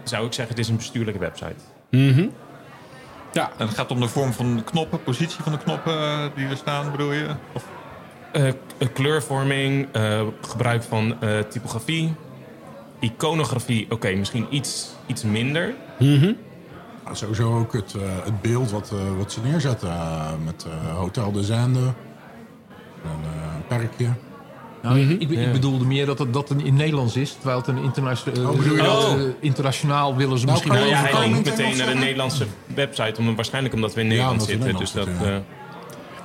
Zou 0.09 0.25
ik 0.25 0.33
zeggen 0.33 0.55
het 0.55 0.63
is 0.63 0.69
een 0.69 0.75
bestuurlijke 0.77 1.19
website. 1.19 1.55
Ja, 3.31 3.51
En 3.57 3.67
het 3.67 3.75
gaat 3.75 3.91
om 3.91 3.99
de 3.99 4.07
vorm 4.07 4.33
van 4.33 4.55
de 4.55 4.63
knoppen, 4.63 5.03
positie 5.03 5.43
van 5.43 5.51
de 5.51 5.57
knoppen 5.57 5.93
eh, 6.01 6.25
die 6.35 6.47
er 6.47 6.57
staan, 6.57 6.91
bedoel 6.91 7.11
je? 7.11 7.27
Of, 7.53 7.65
Eh, 8.31 8.47
eh, 8.47 8.53
kleurvorming, 8.93 9.87
eh, 9.91 10.21
gebruik 10.41 10.83
van 10.83 11.21
eh, 11.21 11.39
typografie, 11.39 12.13
iconografie, 12.99 13.91
oké, 13.91 14.09
misschien 14.11 14.47
iets, 14.49 14.89
iets 15.05 15.23
minder. 15.23 15.73
Ja, 17.05 17.13
Sowieso 17.13 17.59
ook 17.59 17.73
het, 17.73 17.93
eh, 17.95 18.01
het 18.23 18.41
beeld 18.41 18.71
wat, 18.71 18.91
eh, 18.93 19.17
wat 19.17 19.31
ze 19.31 19.39
neerzetten. 19.43 19.89
met 20.45 20.65
eh, 20.65 20.95
Hotel 20.95 21.31
de 21.31 21.43
Zende. 21.43 21.79
En, 23.03 23.19
eh, 23.23 23.55
een 23.55 23.67
perkje. 23.67 24.07
Nou, 24.81 24.99
ik, 24.99 25.29
ik 25.29 25.51
bedoelde 25.51 25.85
meer 25.85 26.05
dat 26.05 26.19
het 26.19 26.33
dat 26.33 26.49
een 26.49 26.65
in 26.65 26.75
Nederlands 26.75 27.15
is, 27.15 27.31
terwijl 27.31 27.57
het 27.57 27.67
een 27.67 27.83
internationaal. 27.83 28.51
Oh, 28.51 28.57
bedoel 28.57 28.75
je 28.75 28.81
dat? 28.81 29.15
eh, 29.17 29.21
internationaal 29.39 30.15
willen 30.15 30.37
ze 30.39 30.45
Nou, 30.45 30.57
misschien. 30.57 30.73
Nou 30.73 30.85
je 30.85 30.95
ja, 30.95 31.17
hij 31.17 31.29
het 31.29 31.45
meteen 31.45 31.77
naar 31.77 31.87
de 31.87 31.93
Nederlandse 31.93 32.45
website, 32.75 33.19
om, 33.19 33.35
waarschijnlijk 33.35 33.73
omdat 33.73 33.93
we 33.93 34.01
in 34.01 34.07
Nederland 34.07 34.43
zitten. 34.43 34.75
Dus 34.75 34.91
dat, 34.91 35.07
eh, 35.07 35.35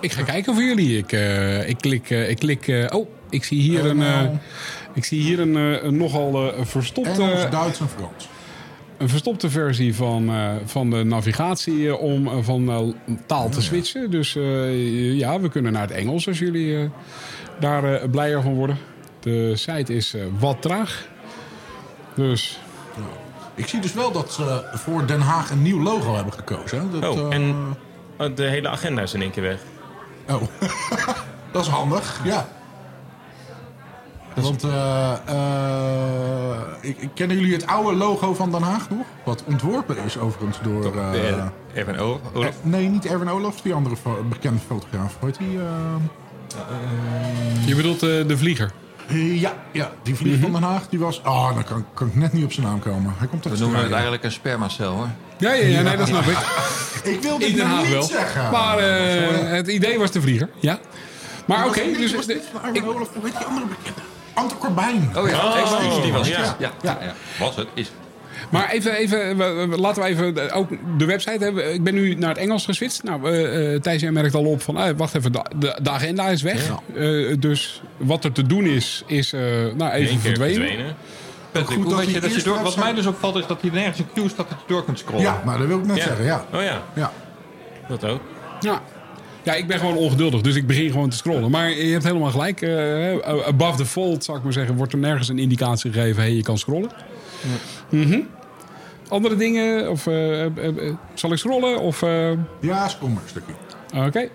ik 0.00 0.12
ga 0.12 0.22
kijken 0.22 0.54
voor 0.54 0.62
jullie. 0.62 0.98
Ik, 0.98 1.12
eh, 1.12 1.68
ik 1.68 1.76
klik... 1.78 2.10
eh, 2.10 2.30
ik 2.30 2.36
klik 2.38 2.68
eh, 2.68 2.86
oh, 2.96 3.08
ik 3.30 3.44
zie 3.44 3.60
hier 3.60 3.84
een... 3.84 4.02
eh, 4.02 4.20
ik 4.94 5.04
zie 5.04 5.20
hier 5.22 5.40
een, 5.40 5.56
eh, 5.56 5.82
een 5.82 5.96
nogal 5.96 6.52
eh, 6.52 6.64
verstopte... 6.64 7.10
Engels, 7.22 7.50
Duits 7.50 7.80
en 7.80 7.88
Frans. 7.88 8.28
Een 8.98 9.08
verstopte 9.08 9.50
versie 9.50 9.94
van, 9.94 10.28
eh, 10.28 10.50
van 10.64 10.90
de 10.90 11.04
navigatie 11.04 11.88
eh, 11.88 12.00
om 12.00 12.26
eh, 12.26 12.32
van 12.42 12.94
taal 13.26 13.48
te 13.48 13.62
switchen. 13.62 14.10
Dus 14.10 14.36
eh, 14.36 15.18
ja, 15.18 15.40
we 15.40 15.48
kunnen 15.48 15.72
naar 15.72 15.82
het 15.82 15.90
Engels 15.90 16.28
als 16.28 16.38
jullie 16.38 16.76
eh, 16.78 16.84
daar 17.60 18.08
blijer 18.08 18.42
van 18.42 18.54
worden. 18.54 18.78
De 19.20 19.52
site 19.56 19.94
is 19.94 20.14
eh, 20.14 20.20
wat 20.38 20.62
traag. 20.62 21.06
Dus 22.14 22.58
Ik 23.54 23.66
zie 23.68 23.80
dus 23.80 23.92
wel 23.92 24.12
dat 24.12 24.32
ze 24.32 24.64
voor 24.72 25.06
Den 25.06 25.20
Haag 25.20 25.50
een 25.50 25.62
nieuw 25.62 25.82
logo 25.82 26.14
hebben 26.14 26.32
gekozen. 26.32 26.78
Hè? 26.80 27.00
Dat, 27.00 27.18
Oh, 27.18 27.34
en 27.34 27.54
oh, 28.18 28.36
de 28.36 28.42
hele 28.44 28.68
agenda 28.68 29.02
is 29.02 29.14
in 29.14 29.22
één 29.22 29.30
keer 29.30 29.42
weg. 29.42 29.58
Oh, 30.28 30.42
dat 31.52 31.62
is 31.62 31.68
handig, 31.68 32.20
ja. 32.24 32.48
Want, 34.34 34.64
eh, 34.64 35.12
eh, 35.26 36.56
ik, 36.80 36.96
ik- 36.98 37.10
kennen 37.14 37.36
jullie 37.38 37.52
het 37.54 37.66
oude 37.66 37.96
logo 37.96 38.34
van 38.34 38.50
Den 38.50 38.62
Haag 38.62 38.90
nog? 38.90 39.06
Wat 39.24 39.42
ontworpen 39.46 39.96
is 40.04 40.18
overigens 40.18 40.58
door... 40.62 40.96
eh, 40.96 41.44
Erwin 41.74 41.98
O- 41.98 42.20
Olaf. 42.32 42.48
eh, 42.48 42.54
nee, 42.62 42.88
niet 42.88 43.06
Erwin 43.06 43.28
Olaf, 43.28 43.60
die 43.60 43.74
andere 43.74 43.96
fo- 43.96 44.24
bekende 44.28 44.60
fotograaf. 44.66 45.16
Hoe 45.20 45.28
heet 45.28 45.38
die? 45.38 45.58
eh, 45.58 45.64
je 47.66 47.74
bedoelt 47.74 48.02
eh, 48.02 48.08
de 48.26 48.36
vlieger. 48.36 48.70
ja, 49.16 49.52
ja, 49.72 49.90
die 50.02 50.14
vlieg 50.14 50.40
van 50.40 50.52
Den 50.52 50.62
Haag, 50.62 50.88
die 50.88 50.98
was... 50.98 51.22
Ah, 51.22 51.54
dan 51.54 51.64
kan, 51.64 51.84
kan 51.94 52.06
ik 52.06 52.14
net 52.14 52.32
niet 52.32 52.44
op 52.44 52.52
zijn 52.52 52.66
naam 52.66 52.78
komen. 52.80 53.14
Hij 53.18 53.26
komt 53.26 53.44
We 53.44 53.58
noemen 53.58 53.82
het 53.82 53.92
eigenlijk 53.92 54.24
een 54.24 54.32
spermacel, 54.32 54.92
hoor. 54.92 55.08
Ja, 55.38 55.52
ja, 55.52 55.66
ja 55.66 55.82
nee, 55.82 55.96
dat 55.96 56.08
snap 56.08 56.24
ik. 56.24 56.36
Ik 57.14 57.22
wil 57.22 57.38
dit 57.38 57.56
nou 57.56 57.80
niet 57.80 57.90
wel. 57.92 58.02
zeggen. 58.02 58.50
Maar 58.50 58.78
eh, 58.78 59.50
het 59.50 59.68
idee 59.68 59.98
was 59.98 60.10
de 60.10 60.20
vlieger. 60.20 60.48
Ja. 60.60 60.78
Maar 61.46 61.66
oké, 61.66 61.80
dus 61.96 62.12
Erwin 62.12 62.84
Olaf, 62.86 63.08
hoe 63.14 63.24
heet 63.24 63.36
die 63.38 63.46
andere 63.46 63.66
bekende? 63.66 64.00
Ante 64.34 64.54
Corbijn. 64.58 65.10
Oh 65.16 65.28
ja, 65.28 65.46
Oh, 65.46 65.58
excuus, 65.58 66.02
die 66.02 66.12
was 66.12 66.28
het. 66.28 66.36
ja. 66.36 66.56
Ja. 66.58 66.70
Ja, 66.82 66.98
ja, 67.00 67.14
Was 67.38 67.56
het, 67.56 67.66
is 67.74 67.86
het. 67.86 67.96
Maar 68.50 68.70
even, 68.70 68.92
even 68.96 69.36
we- 69.36 69.66
we- 69.66 69.78
laten 69.80 70.02
we 70.02 70.08
even 70.08 70.52
ook 70.52 70.68
de 70.98 71.04
website 71.04 71.44
hebben. 71.44 71.72
Ik 71.74 71.82
ben 71.84 71.94
nu 71.94 72.14
naar 72.14 72.28
het 72.28 72.38
Engels 72.38 72.64
geswitcht. 72.64 73.02
Nou, 73.02 73.30
eh, 73.32 73.74
eh, 73.74 73.80
Thijs, 73.80 74.00
jij 74.00 74.10
merkt 74.10 74.34
al 74.34 74.44
op 74.44 74.62
van, 74.62 74.78
eh, 74.78 74.90
wacht 74.96 75.14
even, 75.14 75.32
de, 75.32 75.78
de, 75.82 75.90
agenda 75.90 76.28
is 76.28 76.42
weg. 76.42 76.70
Eh, 76.94 77.34
dus 77.38 77.82
wat 77.96 78.24
er 78.24 78.32
te 78.32 78.46
doen 78.46 78.64
is, 78.64 79.02
is 79.06 79.32
eh, 79.32 79.40
nou, 79.76 79.92
even 79.92 80.20
keer 80.20 80.36
verdwenen. 80.36 80.96
Patrick, 81.52 81.76
goed 81.76 81.84
hoe 81.84 81.94
dat 81.94 82.04
weet 82.04 82.14
je 82.14 82.20
dat 82.20 82.34
je 82.34 82.42
door, 82.42 82.62
wat 82.62 82.76
mij 82.76 82.94
dus 82.94 83.06
opvalt 83.06 83.36
is 83.36 83.46
dat 83.46 83.60
hier 83.60 83.72
nergens 83.72 83.98
een 83.98 84.12
queue 84.12 84.28
staat 84.28 84.48
dat 84.48 84.58
je 84.66 84.72
door 84.72 84.84
kunt 84.84 84.98
scrollen. 84.98 85.22
Ja, 85.22 85.42
maar 85.44 85.58
dat 85.58 85.66
wil 85.66 85.78
ik 85.78 85.86
net 85.86 85.96
Ja. 85.96 86.02
zeggen, 86.02 86.24
ja. 86.24 86.44
Oh 86.54 86.62
ja, 86.62 86.82
ja. 86.94 87.12
dat 87.88 88.04
ook. 88.04 88.20
Ja. 88.60 88.82
Ja, 89.44 89.54
ik 89.54 89.66
ben 89.66 89.78
gewoon 89.78 89.96
ongeduldig, 89.96 90.40
dus 90.40 90.54
ik 90.56 90.66
begin 90.66 90.90
gewoon 90.90 91.08
te 91.10 91.16
scrollen. 91.16 91.50
Maar 91.50 91.70
je 91.70 91.92
hebt 91.92 92.04
helemaal 92.04 92.30
gelijk. 92.30 92.62
eh, 92.62 93.46
above 93.46 93.76
the 93.76 93.86
fold, 93.86 94.24
zou 94.24 94.38
ik 94.38 94.44
maar 94.44 94.52
zeggen, 94.52 94.76
wordt 94.76 94.92
er 94.92 94.98
nergens 94.98 95.28
een 95.28 95.38
indicatie 95.38 95.92
gegeven. 95.92 96.22
Hey, 96.22 96.32
je 96.32 96.42
kan 96.42 96.58
scrollen. 96.58 96.90
Mhm. 97.88 98.20
Andere 99.08 99.36
dingen? 99.36 99.90
Of 99.90 100.06
eh, 100.06 100.44
eh, 100.44 100.48
eh, 100.66 100.94
zal 101.14 101.32
ik 101.32 101.38
scrollen? 101.38 101.80
Of... 101.80 102.02
eh, 102.02 102.30
Ja, 102.60 102.88
scroll 102.88 103.10
maar 103.10 103.22
een 103.22 103.28
stukje. 103.28 103.52
Oké. 104.06 104.28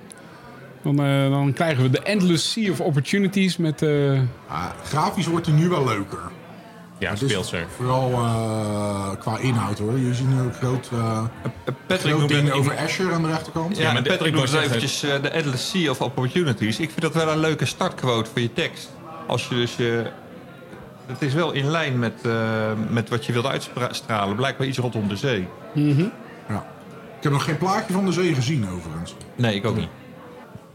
Dan, 0.83 0.99
eh, 1.05 1.29
dan 1.29 1.53
krijgen 1.53 1.83
we 1.83 1.89
de 1.89 2.01
Endless 2.01 2.51
Sea 2.51 2.71
of 2.71 2.79
Opportunities 2.81 3.57
met... 3.57 3.81
eh, 3.81 4.11
Ah, 4.47 4.65
grafisch 4.83 5.27
wordt 5.27 5.45
hij 5.45 5.55
nu 5.55 5.67
wel 5.69 5.85
leuker. 5.85 6.19
Ja, 6.99 7.09
Het 7.09 7.21
is 7.21 7.29
speelser. 7.29 7.65
Vooral 7.75 8.11
eh, 8.11 9.09
qua 9.19 9.37
inhoud 9.37 9.79
hoor. 9.79 9.97
Je 9.97 10.13
ziet 10.13 10.27
nu 10.29 10.39
een 10.39 10.53
groot, 10.53 10.89
eh 10.93 11.23
Patrick 11.87 12.13
groot 12.15 12.27
ding 12.27 12.43
het- 12.47 12.53
over 12.53 12.77
Azure 12.77 13.13
aan 13.13 13.21
de 13.21 13.27
rechterkant. 13.27 13.77
Ja, 13.77 13.83
maar 13.83 13.93
maar 13.93 14.01
Patrick 14.03 14.35
zeggen- 14.37 14.61
eventjes 14.63 15.03
eh, 15.03 15.21
de 15.21 15.29
Endless 15.29 15.69
Sea 15.69 15.89
of 15.91 16.01
Opportunities. 16.01 16.79
Ik 16.79 16.89
vind 16.89 17.01
dat 17.01 17.13
wel 17.13 17.31
een 17.31 17.39
leuke 17.39 17.65
startquote 17.65 18.29
voor 18.29 18.41
je 18.41 18.53
tekst. 18.53 18.89
Als 19.27 19.47
je 19.47 19.55
dus 19.55 19.75
je... 19.75 20.05
Het 21.05 21.21
is 21.21 21.33
wel 21.33 21.51
in 21.51 21.69
lijn 21.69 21.99
met, 21.99 22.13
eh, 22.23 22.31
met 22.89 23.09
wat 23.09 23.25
je 23.25 23.33
wilt 23.33 23.45
uitstralen. 23.45 24.35
Blijkbaar 24.35 24.67
iets 24.67 24.77
rondom 24.77 25.07
de 25.07 25.15
zee. 25.15 25.47
Ja. 25.73 26.65
Ik 27.17 27.23
heb 27.25 27.31
nog 27.31 27.43
geen 27.43 27.57
plaatje 27.57 27.93
van 27.93 28.05
de 28.05 28.11
zee 28.11 28.33
gezien 28.33 28.69
overigens. 28.75 29.15
Nee, 29.35 29.55
ik 29.55 29.65
ook 29.65 29.75
niet. 29.75 29.87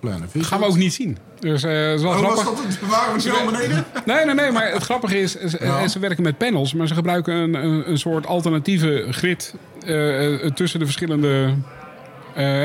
Plannen. 0.08 0.28
Vind 0.30 0.46
gaan 0.46 0.61
we 0.61 0.66
ook 0.66 0.76
niet 0.76 0.94
zien. 0.94 1.18
Dus 1.40 1.62
dat 1.62 1.70
is 1.70 2.02
wel 2.02 2.11
Oh, 2.12 2.20
was 2.20 2.40
grappig. 2.40 2.64
dat 2.64 2.73
het? 2.73 2.88
Waren 2.88 3.14
we 3.14 3.20
zo 3.20 3.44
beneden? 3.50 3.84
Nee, 4.04 4.25
nee, 4.25 4.34
nee. 4.34 4.50
Maar 4.50 4.73
het 4.73 4.82
grappige 4.82 5.20
is, 5.20 5.32
ze, 5.32 5.58
Ja. 5.62 5.88
ze 5.88 5.99
werken 5.99 6.23
met 6.23 6.38
panels. 6.38 6.75
Maar 6.75 6.87
ze 6.87 6.94
gebruiken 6.94 7.34
een, 7.34 7.54
een, 7.54 7.90
een 7.90 7.99
soort 7.99 8.26
alternatieve 8.26 9.06
grid 9.11 9.54
eh, 9.87 10.44
eh, 10.44 10.50
tussen 10.52 10.78
de 10.78 10.84
verschillende... 10.84 11.54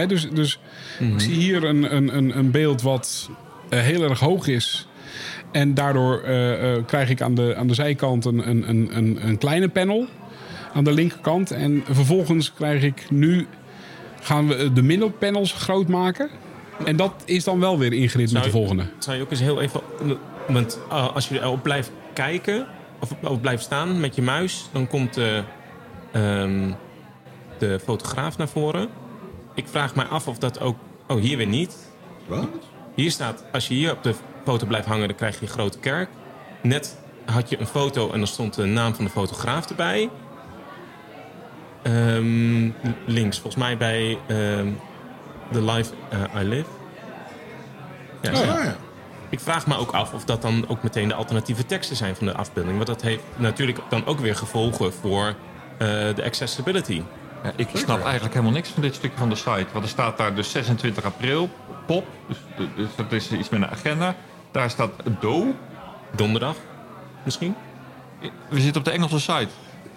dus 0.07 0.29
dus 0.29 0.59
ik 0.99 1.19
zie 1.19 1.33
hier 1.33 1.63
een, 1.63 1.95
een, 1.95 2.15
een, 2.17 2.37
een 2.37 2.51
beeld 2.51 2.81
wat 2.81 3.29
heel 3.69 4.03
erg 4.03 4.19
hoog 4.19 4.47
is. 4.47 4.87
En 5.51 5.73
daardoor 5.73 6.21
krijg 6.85 7.09
ik 7.09 7.21
aan 7.21 7.35
de, 7.35 7.55
aan 7.57 7.67
de 7.67 7.73
zijkant 7.73 8.25
een, 8.25 8.49
een, 8.49 8.69
een, 8.69 8.89
een, 8.97 9.19
een 9.27 9.37
kleine 9.37 9.69
panel. 9.69 10.07
Aan 10.73 10.83
de 10.83 10.91
linkerkant. 10.91 11.51
En 11.51 11.83
vervolgens 11.89 12.53
krijg 12.53 12.83
ik 12.83 13.05
nu... 13.09 13.47
Gaan 14.21 14.47
we 14.47 14.73
de 14.73 14.81
middelpanels 14.81 15.53
groot 15.53 15.87
maken. 15.87 16.29
En 16.85 16.95
dat 16.95 17.13
is 17.25 17.43
dan 17.43 17.59
wel 17.59 17.77
weer 17.77 17.93
ingrid 17.93 18.31
met 18.31 18.43
de 18.43 18.49
volgende. 18.49 18.85
Zou 18.99 19.17
je 19.17 19.23
ook 19.23 19.31
eens 19.31 19.39
heel 19.39 19.61
even... 19.61 19.81
Want 20.47 20.79
uh, 20.87 21.15
als 21.15 21.29
je 21.29 21.39
erop 21.39 21.63
blijft 21.63 21.91
kijken, 22.13 22.67
of 22.99 23.11
op 23.23 23.41
blijft 23.41 23.63
staan 23.63 23.99
met 23.99 24.15
je 24.15 24.21
muis... 24.21 24.69
dan 24.71 24.87
komt 24.87 25.13
de, 25.13 25.43
ehm, 26.11 26.71
de 27.57 27.79
fotograaf 27.83 28.37
naar 28.37 28.47
voren. 28.47 28.89
Ik 29.55 29.67
vraag 29.67 29.95
mij 29.95 30.05
af 30.05 30.27
of 30.27 30.37
dat 30.37 30.59
ook... 30.59 30.77
Oh, 31.07 31.21
hier 31.21 31.37
weer 31.37 31.47
niet. 31.47 31.91
Wat? 32.27 32.47
Hier 32.95 33.11
staat, 33.11 33.43
als 33.51 33.67
je 33.67 33.73
hier 33.73 33.91
op 33.91 34.03
de 34.03 34.13
foto 34.45 34.65
blijft 34.65 34.87
hangen, 34.87 35.07
dan 35.07 35.17
krijg 35.17 35.35
je 35.35 35.41
een 35.41 35.51
grote 35.51 35.79
kerk. 35.79 36.09
Net 36.61 36.97
had 37.25 37.49
je 37.49 37.59
een 37.59 37.67
foto 37.67 38.11
en 38.11 38.17
dan 38.17 38.27
stond 38.27 38.53
de 38.53 38.65
naam 38.65 38.95
van 38.95 39.05
de 39.05 39.11
fotograaf 39.11 39.69
erbij. 39.69 40.09
Ehm, 41.81 42.69
links, 43.05 43.39
volgens 43.39 43.63
mij 43.63 43.77
bij 43.77 44.17
ehm 44.27 44.67
The 45.51 45.61
Life 45.63 45.93
eh, 46.09 46.41
I 46.41 46.47
Live. 46.47 46.69
Ja, 48.21 48.31
Oh, 48.31 48.45
ja, 48.45 48.63
ja. 48.63 48.75
Ik 49.29 49.39
vraag 49.39 49.67
me 49.67 49.77
ook 49.77 49.91
af 49.91 50.13
of 50.13 50.25
dat 50.25 50.41
dan 50.41 50.65
ook 50.67 50.83
meteen 50.83 51.07
de 51.07 51.13
alternatieve 51.13 51.65
teksten 51.65 51.95
zijn 51.95 52.15
van 52.15 52.25
de 52.25 52.33
afbeelding. 52.33 52.75
Want 52.75 52.87
dat 52.87 53.01
heeft 53.01 53.23
natuurlijk 53.35 53.79
dan 53.89 54.05
ook 54.05 54.19
weer 54.19 54.35
gevolgen 54.35 54.93
voor 54.93 55.27
eh, 55.27 55.35
de 56.15 56.23
accessibility. 56.23 57.01
Ja, 57.43 57.51
ik 57.55 57.69
snap 57.73 58.03
eigenlijk 58.03 58.33
helemaal 58.33 58.53
niks 58.53 58.69
van 58.69 58.81
dit 58.81 58.95
stukje 58.95 59.17
van 59.17 59.29
de 59.29 59.35
site. 59.35 59.65
Want 59.71 59.83
er 59.83 59.89
staat 59.89 60.17
daar 60.17 60.35
dus 60.35 60.51
26 60.51 61.03
april, 61.03 61.49
pop. 61.85 62.05
Dus, 62.27 62.37
dus 62.75 62.87
dat 62.95 63.11
is 63.11 63.31
iets 63.31 63.49
met 63.49 63.61
een 63.61 63.69
agenda. 63.69 64.15
Daar 64.51 64.69
staat 64.69 64.91
do. 65.19 65.55
Donderdag 66.15 66.55
misschien? 67.23 67.55
We 68.49 68.59
zitten 68.61 68.81
op 68.81 68.85
de 68.85 68.91
Engelse 68.91 69.19
site. 69.19 69.49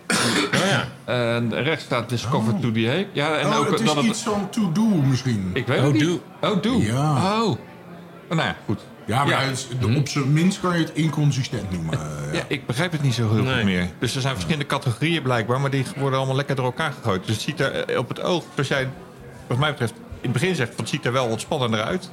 Oh 0.09 0.67
ja. 0.69 0.89
En 1.05 1.63
rechts 1.63 1.85
staat 1.85 2.09
Discover 2.09 2.53
to 2.61 2.73
the 2.73 2.87
Hague. 2.87 3.07
Ja, 3.13 3.37
en 3.39 3.47
Oh, 3.47 3.59
ook 3.59 3.71
het 3.71 3.81
is 3.81 3.87
dat 3.87 3.97
het... 3.97 4.05
iets 4.05 4.23
van 4.23 4.49
to 4.51 4.73
do 4.73 4.83
misschien. 4.87 5.51
Ik 5.55 5.67
weet 5.67 5.79
Oh, 5.79 5.85
het 5.85 5.93
niet. 5.93 6.03
do. 6.03 6.21
Oh, 6.41 6.63
do. 6.63 6.73
Ja. 6.81 7.13
Oh. 7.43 7.57
Nou 8.29 8.41
ja, 8.43 8.57
goed. 8.65 8.81
Ja, 9.07 9.25
maar 9.25 9.29
Ja. 9.29 9.41
het 9.49 9.67
de- 9.81 9.97
op 9.97 10.09
zijn 10.09 10.33
minst 10.33 10.61
kan 10.61 10.73
je 10.79 10.85
het 10.85 10.93
inconsistent 10.95 11.71
noemen. 11.71 11.95
eh, 12.01 12.01
ja. 12.33 12.39
Ja, 12.39 12.45
ik 12.49 12.67
begrijp 12.67 12.93
het 12.93 13.03
niet 13.03 13.15
zo 13.15 13.33
heel 13.35 13.43
Nee. 13.43 13.55
goed 13.55 13.65
meer. 13.65 13.89
Dus 13.99 14.15
er 14.15 14.21
zijn 14.21 14.33
verschillende 14.35 14.67
categorieën 14.67 15.23
blijkbaar, 15.23 15.61
maar 15.61 15.71
die 15.71 15.85
worden 15.97 16.19
allemaal 16.19 16.37
lekker 16.37 16.57
door 16.57 16.65
elkaar 16.65 16.93
gegooid. 16.93 17.27
Dus 17.27 17.35
het 17.35 17.45
ziet 17.45 17.61
er 17.61 17.73
eh, 17.85 17.99
op 17.99 18.09
het 18.09 18.21
oog, 18.23 18.45
zoals 18.55 18.69
jij 18.69 18.89
wat 19.47 19.59
mij 19.59 19.71
betreft 19.71 19.93
in 19.97 20.31
het 20.31 20.33
begin 20.33 20.55
zegt, 20.55 20.69
van 20.75 20.79
het 20.85 20.89
ziet 20.89 21.05
er 21.07 21.13
wel 21.13 21.29
wat 21.29 21.41
spannender 21.41 21.83
uit. 21.83 22.11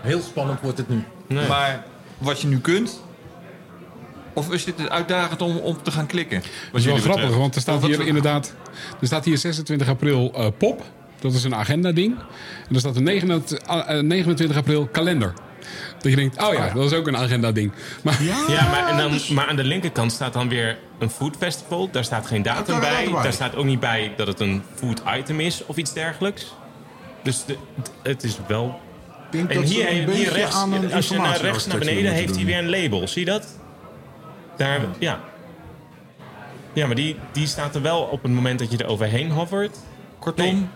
Heel 0.00 0.20
spannend 0.20 0.60
wordt 0.60 0.78
het 0.78 0.88
nu. 0.88 1.04
Nee. 1.26 1.48
Maar 1.48 1.84
wat 2.18 2.40
je 2.40 2.46
nu 2.46 2.58
kunt, 2.60 3.02
of 4.32 4.52
is 4.52 4.64
dit 4.64 4.88
uitdagend 4.90 5.42
om, 5.42 5.56
om 5.56 5.82
te 5.82 5.90
gaan 5.90 6.06
klikken? 6.06 6.42
Dat 6.72 6.80
is 6.80 6.86
wel 6.86 6.96
grappig, 6.96 7.36
want 7.36 7.54
er 7.54 7.60
staat 7.60 7.80
wat- 7.80 7.90
hier 7.90 8.06
inderdaad... 8.06 8.54
Er 9.00 9.06
staat 9.06 9.24
hier 9.24 9.38
26 9.38 9.88
april 9.88 10.32
eh, 10.34 10.46
pop. 10.58 10.82
Dat 11.20 11.32
is 11.32 11.44
een 11.44 11.54
agenda-ding. 11.54 12.14
En 12.68 12.74
er 12.74 12.80
staat 12.80 12.96
er 12.96 13.02
29, 13.02 13.58
eh, 13.58 13.98
29 14.00 14.56
april 14.56 14.86
kalender. 14.86 15.32
Dat 15.98 16.10
je 16.10 16.16
denkt, 16.16 16.42
oh 16.42 16.52
ja, 16.54 16.68
dat 16.74 16.84
is 16.84 16.98
ook 16.98 17.06
een 17.06 17.16
agenda-ding. 17.16 17.72
Maar 18.02 18.22
Ja, 18.48 18.68
maar, 18.70 18.88
en 18.88 18.96
dan, 18.96 19.20
maar 19.34 19.46
aan 19.46 19.56
de 19.56 19.64
linkerkant 19.64 20.12
staat 20.12 20.32
dan 20.32 20.48
weer 20.48 20.78
een 20.98 21.10
food 21.10 21.36
festival. 21.38 21.88
Daar 21.90 22.04
staat 22.04 22.26
geen 22.26 22.42
datum 22.42 22.74
een 22.74 22.80
bij. 22.80 23.08
Daar 23.22 23.32
staat 23.32 23.56
ook 23.56 23.64
niet 23.64 23.80
bij 23.80 24.12
dat 24.16 24.26
het 24.26 24.40
een 24.40 24.62
food 24.74 25.02
item 25.18 25.40
is 25.40 25.66
of 25.66 25.76
iets 25.76 25.92
dergelijks. 25.92 26.54
Dus 27.22 27.44
de, 27.44 27.56
het 28.02 28.22
is 28.22 28.38
wel... 28.46 28.80
Ik 29.30 29.38
denk 29.38 29.50
En 29.50 29.62
hier, 29.62 29.90
een 29.90 30.10
hier 30.10 30.32
rechts, 30.32 30.54
aan 30.56 30.72
een 30.72 30.92
als 30.92 31.08
je 31.08 31.16
naar 31.18 31.40
rechts 31.40 31.66
naar 31.66 31.78
beneden 31.78 32.12
heeft 32.12 32.34
hij 32.36 32.44
weer 32.44 32.58
een 32.58 32.70
label. 32.70 33.08
Zie 33.08 33.24
je 33.24 33.30
dat? 33.30 33.46
Daar, 34.62 34.80
ja. 34.98 35.20
Ja, 36.72 36.86
maar 36.86 36.96
die, 36.96 37.16
die 37.32 37.46
staat 37.46 37.74
er 37.74 37.82
wel 37.82 38.00
op 38.02 38.22
het 38.22 38.32
moment 38.32 38.58
dat 38.58 38.70
je 38.70 38.76
er 38.78 38.86
overheen 38.86 39.30
hovert. 39.30 39.78
Kortom, 40.18 40.70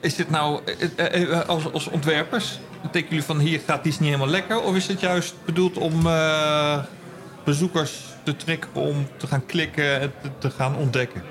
is 0.00 0.14
dit 0.14 0.30
nou 0.30 0.60
eh, 0.96 1.06
eh, 1.14 1.32
eh, 1.32 1.48
als, 1.48 1.72
als 1.72 1.88
ontwerpers? 1.88 2.58
Denken 2.82 3.10
jullie 3.10 3.24
van 3.24 3.38
hier 3.38 3.60
gaat 3.66 3.84
iets 3.84 3.98
niet 3.98 4.08
helemaal 4.08 4.30
lekker? 4.30 4.60
Of 4.62 4.76
is 4.76 4.86
het 4.86 5.00
juist 5.00 5.34
bedoeld 5.44 5.76
om 5.78 6.06
eh, 6.06 6.78
bezoekers 7.44 8.00
te 8.22 8.36
trekken 8.36 8.70
om 8.74 9.06
te 9.16 9.26
gaan 9.26 9.46
klikken 9.46 10.00
en 10.00 10.12
te, 10.22 10.28
te 10.38 10.50
gaan 10.50 10.76
ontdekken? 10.76 11.22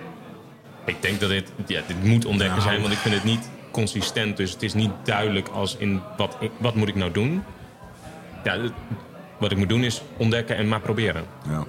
Ik 0.86 1.02
denk 1.02 1.20
dat 1.20 1.30
dit, 1.30 1.52
ja, 1.66 1.82
dit 1.88 2.04
moet 2.04 2.26
ontdekken 2.26 2.58
Nou. 2.58 2.70
zijn, 2.70 2.82
want 2.82 2.94
ik 2.94 3.00
vind 3.00 3.16
het 3.16 3.24
niet 3.24 3.50
consistent. 3.72 4.38
Dus 4.38 4.52
het 4.52 4.64
is 4.64 4.74
niet 4.74 4.92
duidelijk 5.04 5.48
als 5.48 5.76
in 5.78 6.02
wat, 6.18 6.38
ik- 6.40 6.52
wat 6.58 6.76
moet 6.76 6.88
ik 6.88 6.96
nou 6.96 7.12
doen. 7.12 7.44
Ja, 8.44 8.58
wat 9.40 9.52
ik 9.52 9.58
moet 9.58 9.70
doen 9.70 9.84
is 9.84 10.02
ontdekken 10.18 10.56
en 10.58 10.68
maar 10.68 10.80
proberen. 10.82 11.24
Ja. 11.50 11.64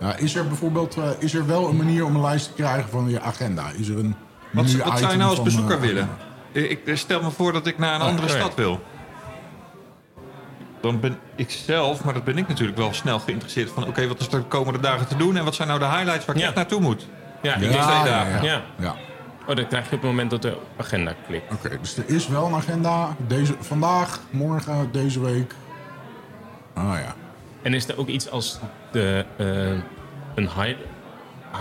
Ja, 0.00 0.16
is 0.16 0.34
er 0.34 0.46
bijvoorbeeld 0.46 0.96
eh, 0.96 1.10
is 1.18 1.34
er 1.34 1.46
wel 1.46 1.68
een 1.68 1.76
manier 1.76 2.04
om 2.04 2.14
een 2.14 2.20
lijst 2.20 2.46
te 2.46 2.52
krijgen 2.52 2.90
van 2.90 3.08
je 3.08 3.20
agenda? 3.20 3.70
Is 3.76 3.88
er 3.88 3.98
een 3.98 4.14
Wat, 4.50 4.72
wat 4.72 4.98
zou 4.98 5.10
je 5.12 5.16
nou 5.16 5.28
als 5.28 5.34
van, 5.34 5.44
bezoeker 5.44 5.74
eh, 5.74 5.80
willen? 5.80 6.08
Ik 6.52 6.80
ik 6.86 6.96
stel 6.96 7.22
me 7.22 7.30
voor 7.30 7.52
dat 7.52 7.66
ik 7.66 7.78
naar 7.78 7.94
een 7.94 8.00
andere 8.00 8.26
oh 8.28 8.32
ja. 8.34 8.38
stad 8.40 8.54
wil. 8.54 8.80
Dan 10.80 11.00
ben 11.00 11.18
ik 11.36 11.50
zelf, 11.50 12.04
maar 12.04 12.14
dat 12.14 12.24
ben 12.24 12.38
ik 12.38 12.48
natuurlijk 12.48 12.78
wel 12.78 12.92
snel 12.92 13.18
geïnteresseerd 13.18 13.70
van... 13.70 13.86
oké, 13.86 14.08
wat 14.08 14.20
is 14.20 14.26
er 14.26 14.38
de 14.38 14.42
komende 14.44 14.80
dagen 14.80 15.06
te 15.08 15.16
doen 15.16 15.36
en 15.36 15.44
wat 15.44 15.54
zijn 15.54 15.68
nou 15.68 15.80
de 15.80 15.86
highlights 15.86 16.24
waar 16.24 16.34
ik 16.34 16.40
Ja. 16.40 16.46
echt 16.46 16.56
naartoe 16.56 16.80
moet? 16.80 17.06
Ja, 17.42 17.54
ik 17.54 17.60
Ja, 17.62 17.68
denk- 17.68 17.74
ja, 17.74 17.84
twee 17.86 18.12
ja, 18.12 18.24
dagen. 18.24 18.42
Ja. 18.44 18.62
ja. 18.78 18.94
Oh, 19.46 19.56
dat 19.56 19.66
krijg 19.66 19.88
je 19.88 19.94
op 19.96 20.02
het 20.02 20.10
moment 20.10 20.30
dat 20.30 20.42
de 20.42 20.56
agenda 20.76 21.14
klikt. 21.26 21.52
Oké, 21.52 21.78
dus 21.80 21.96
er 21.96 22.04
is 22.08 22.28
wel 22.28 22.46
een 22.46 22.54
agenda. 22.54 23.16
Deze, 23.26 23.54
vandaag, 23.60 24.20
morgen, 24.30 24.88
deze 24.92 25.20
week. 25.20 25.54
Ah 26.74 26.84
ja. 26.84 27.14
En 27.62 27.74
is 27.74 27.88
er 27.88 27.98
ook 27.98 28.08
iets 28.08 28.30
als 28.30 28.58
de, 28.92 29.24
eh, 29.36 29.46
een 30.34 30.48
hi- 30.62 30.76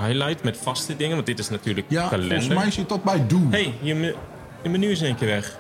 highlight 0.06 0.44
met 0.44 0.58
vaste 0.58 0.96
dingen? 0.96 1.16
Want 1.16 1.26
dit 1.28 1.40
is 1.40 1.50
natuurlijk 1.50 1.86
Ja, 1.90 2.08
kalender. 2.08 2.38
volgens 2.42 2.62
mij 2.64 2.72
zit 2.72 2.90
dat 2.90 3.04
bij 3.04 3.28
Do. 3.28 3.40
hey, 3.50 3.74
je, 3.82 3.96
me- 3.96 4.16
je 4.64 4.70
menu 4.70 4.92
is 4.92 5.00
in 5.00 5.06
één 5.06 5.16
keer 5.16 5.28
weg. 5.28 5.58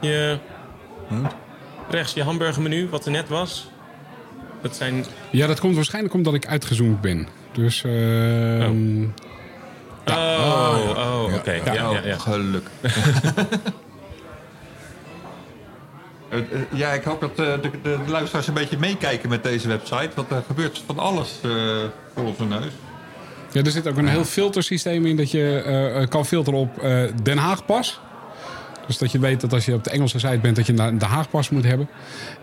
Je, 0.00 0.38
Huh? 1.08 1.18
rechts, 1.90 2.12
je 2.14 2.22
hamburgermenu, 2.22 2.88
wat 2.88 3.04
er 3.04 3.10
net 3.10 3.28
was. 3.28 3.70
Dat 4.62 4.76
zijn... 4.76 5.04
ja, 5.30 5.46
dat 5.46 5.60
komt 5.60 5.74
waarschijnlijk 5.74 6.14
omdat 6.14 6.34
ik 6.34 6.46
uitgezoomd 6.46 7.00
ben. 7.00 7.28
Dus 7.52 7.84
ehm, 7.84 9.04
Oh, 10.08 10.88
oh, 10.96 11.24
Ja, 11.30 11.34
oké. 11.36 11.52
ja. 11.52 11.72
Ja, 11.72 11.90
ja, 11.90 12.00
ja. 12.04 12.16
Geluk. 12.18 12.68
Eh, 16.36 16.58
eh, 16.60 16.62
ja, 16.72 16.90
ik 16.92 17.04
hoop 17.04 17.20
dat 17.20 17.30
eh, 17.30 17.36
de, 17.36 17.60
de, 17.60 17.80
de 17.82 17.98
luisteraars 18.10 18.46
een 18.46 18.54
beetje 18.54 18.78
meekijken 18.78 19.28
met 19.28 19.42
deze 19.42 19.68
website. 19.68 20.10
Want 20.14 20.30
er 20.30 20.42
gebeurt 20.46 20.82
van 20.86 20.98
alles 20.98 21.38
eh, 21.42 21.50
voor 22.14 22.24
onze 22.24 22.44
neus. 22.44 22.72
Ja, 23.52 23.62
er 23.62 23.70
zit 23.70 23.88
ook 23.88 23.96
een 23.96 24.08
heel 24.08 24.24
filtersysteem 24.24 25.06
in 25.06 25.16
dat 25.16 25.30
je 25.30 26.06
kan 26.08 26.26
filteren 26.26 26.60
op 26.60 26.78
eh, 26.78 27.02
Den 27.22 27.38
Haag 27.38 27.64
pas. 27.64 28.00
Dus 28.86 28.98
dat 28.98 29.12
je 29.12 29.18
weet 29.18 29.40
dat 29.40 29.52
als 29.52 29.64
je 29.64 29.74
op 29.74 29.84
de 29.84 29.90
Engelse 29.90 30.18
site 30.18 30.38
bent, 30.38 30.56
dat 30.56 30.66
je 30.66 30.78
een 30.78 30.98
Den 30.98 31.08
Haag 31.08 31.30
pas 31.30 31.50
moet 31.50 31.64
hebben. 31.64 31.88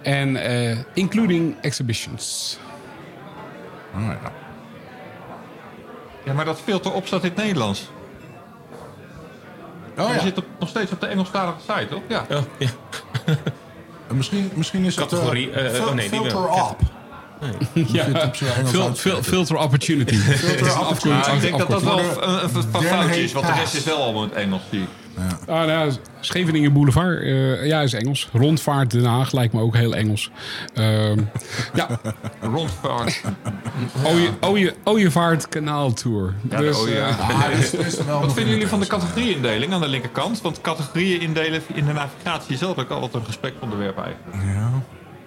En 0.02 0.36
eh, 0.36 0.78
including 0.94 1.56
exhibitions. 1.62 2.58
Oh, 3.96 4.02
ja. 4.02 4.32
Ja, 6.24 6.34
maar 6.34 6.46
dat 6.46 6.60
filter 6.60 6.94
op 6.94 7.08
staat 7.08 7.24
in 7.24 7.30
het 7.30 7.38
Nederlands. 7.38 7.90
Oh, 9.98 10.08
Je 10.08 10.14
ja. 10.14 10.20
zit 10.20 10.38
op, 10.38 10.46
nog 10.60 10.70
steeds 10.70 10.92
op 10.92 11.00
de 11.00 11.08
Engelstalige 11.08 11.60
site, 11.60 11.88
toch? 11.88 12.02
Ja. 12.08 12.26
Oh, 12.30 12.42
ja. 12.58 12.70
En 14.14 14.20
Misschien, 14.20 14.52
misschien 14.54 14.86
is 14.86 14.96
het... 14.96 15.04
eh, 15.06 15.10
Categorie, 15.12 15.52
eh, 15.52 15.82
oh 15.86 15.94
nee, 15.94 16.10
die 16.10 16.20
filter 16.20 16.42
wel. 16.42 16.50
op. 16.70 16.78
Ja. 17.74 18.32
Fil- 18.66 18.96
fil- 18.96 19.24
filter 19.24 19.58
opportunity. 19.58 20.16
Filter 20.16 20.80
opportunity. 20.80 21.28
Maar 21.28 21.36
ik 21.36 21.42
denk 21.42 21.58
dat 21.58 21.70
dat 21.70 21.84
wel 21.84 22.00
een, 22.00 22.64
foutje 22.86 23.24
is, 23.24 23.32
want 23.32 23.46
de 23.46 23.54
rest 23.54 23.74
is 23.74 23.84
wel 23.84 23.98
allemaal 24.04 24.24
in 24.24 24.30
het 24.30 24.38
Engels. 24.38 24.62
Ah, 25.48 25.66
nou, 25.66 25.70
ja, 25.70 25.88
Scheveningen 26.20 26.74
Boulevard, 26.74 27.22
eh, 27.22 27.66
ja, 27.68 27.82
is 27.82 27.94
Engels. 27.94 28.30
Rondvaart 28.34 28.92
Den 28.92 29.06
Haag 29.06 29.32
lijkt 29.32 29.54
me 29.54 29.62
ook 29.62 29.76
heel 29.76 29.96
Engels. 29.96 30.32
Ehm, 30.74 31.20
ja, 31.74 31.88
Rondvaart. 32.42 33.22
Ooievaart 34.84 35.50
Kanaal 35.50 35.94
Tour. 35.94 36.34
Ja, 36.50 36.58
dus, 36.58 36.78
Ooie- 36.78 36.96
eh, 37.00 37.20
Ah, 37.30 37.52
is 37.60 37.72
wel 38.06 38.20
Wat 38.20 38.34
vinden 38.34 38.52
jullie 38.54 38.68
van 38.68 38.80
de 38.80 38.88
categorieindeling 38.88 39.74
aan 39.74 39.82
de 39.82 39.88
linkerkant? 39.88 40.42
Want 40.42 40.62
categorieën 40.62 41.22
indelen 41.22 41.62
in 41.74 41.86
de 41.86 41.94
navigatie 41.94 42.54
is 42.54 42.60
zelf 42.60 42.78
ook 42.78 42.90
altijd 42.90 43.14
een 43.14 43.26
gespreksonderwerp 43.26 43.98
eigenlijk. 43.98 44.54
Ja. 44.56 44.70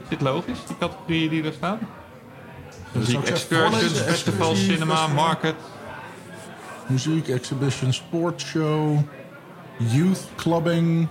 Is 0.02 0.08
dit 0.08 0.20
logisch, 0.20 0.58
die 0.66 0.76
categorieën 0.78 1.30
die 1.30 1.42
er 1.44 1.52
staan? 1.52 1.78
Even 3.00 3.24
excursions, 3.24 4.00
festivals, 4.00 4.64
cinema, 4.64 4.94
festival. 4.94 5.24
market. 5.24 5.54
Muziek, 6.86 7.28
exhibition, 7.28 7.92
sportshow, 7.92 8.98
youth 9.76 10.20
clubbing. 10.36 11.08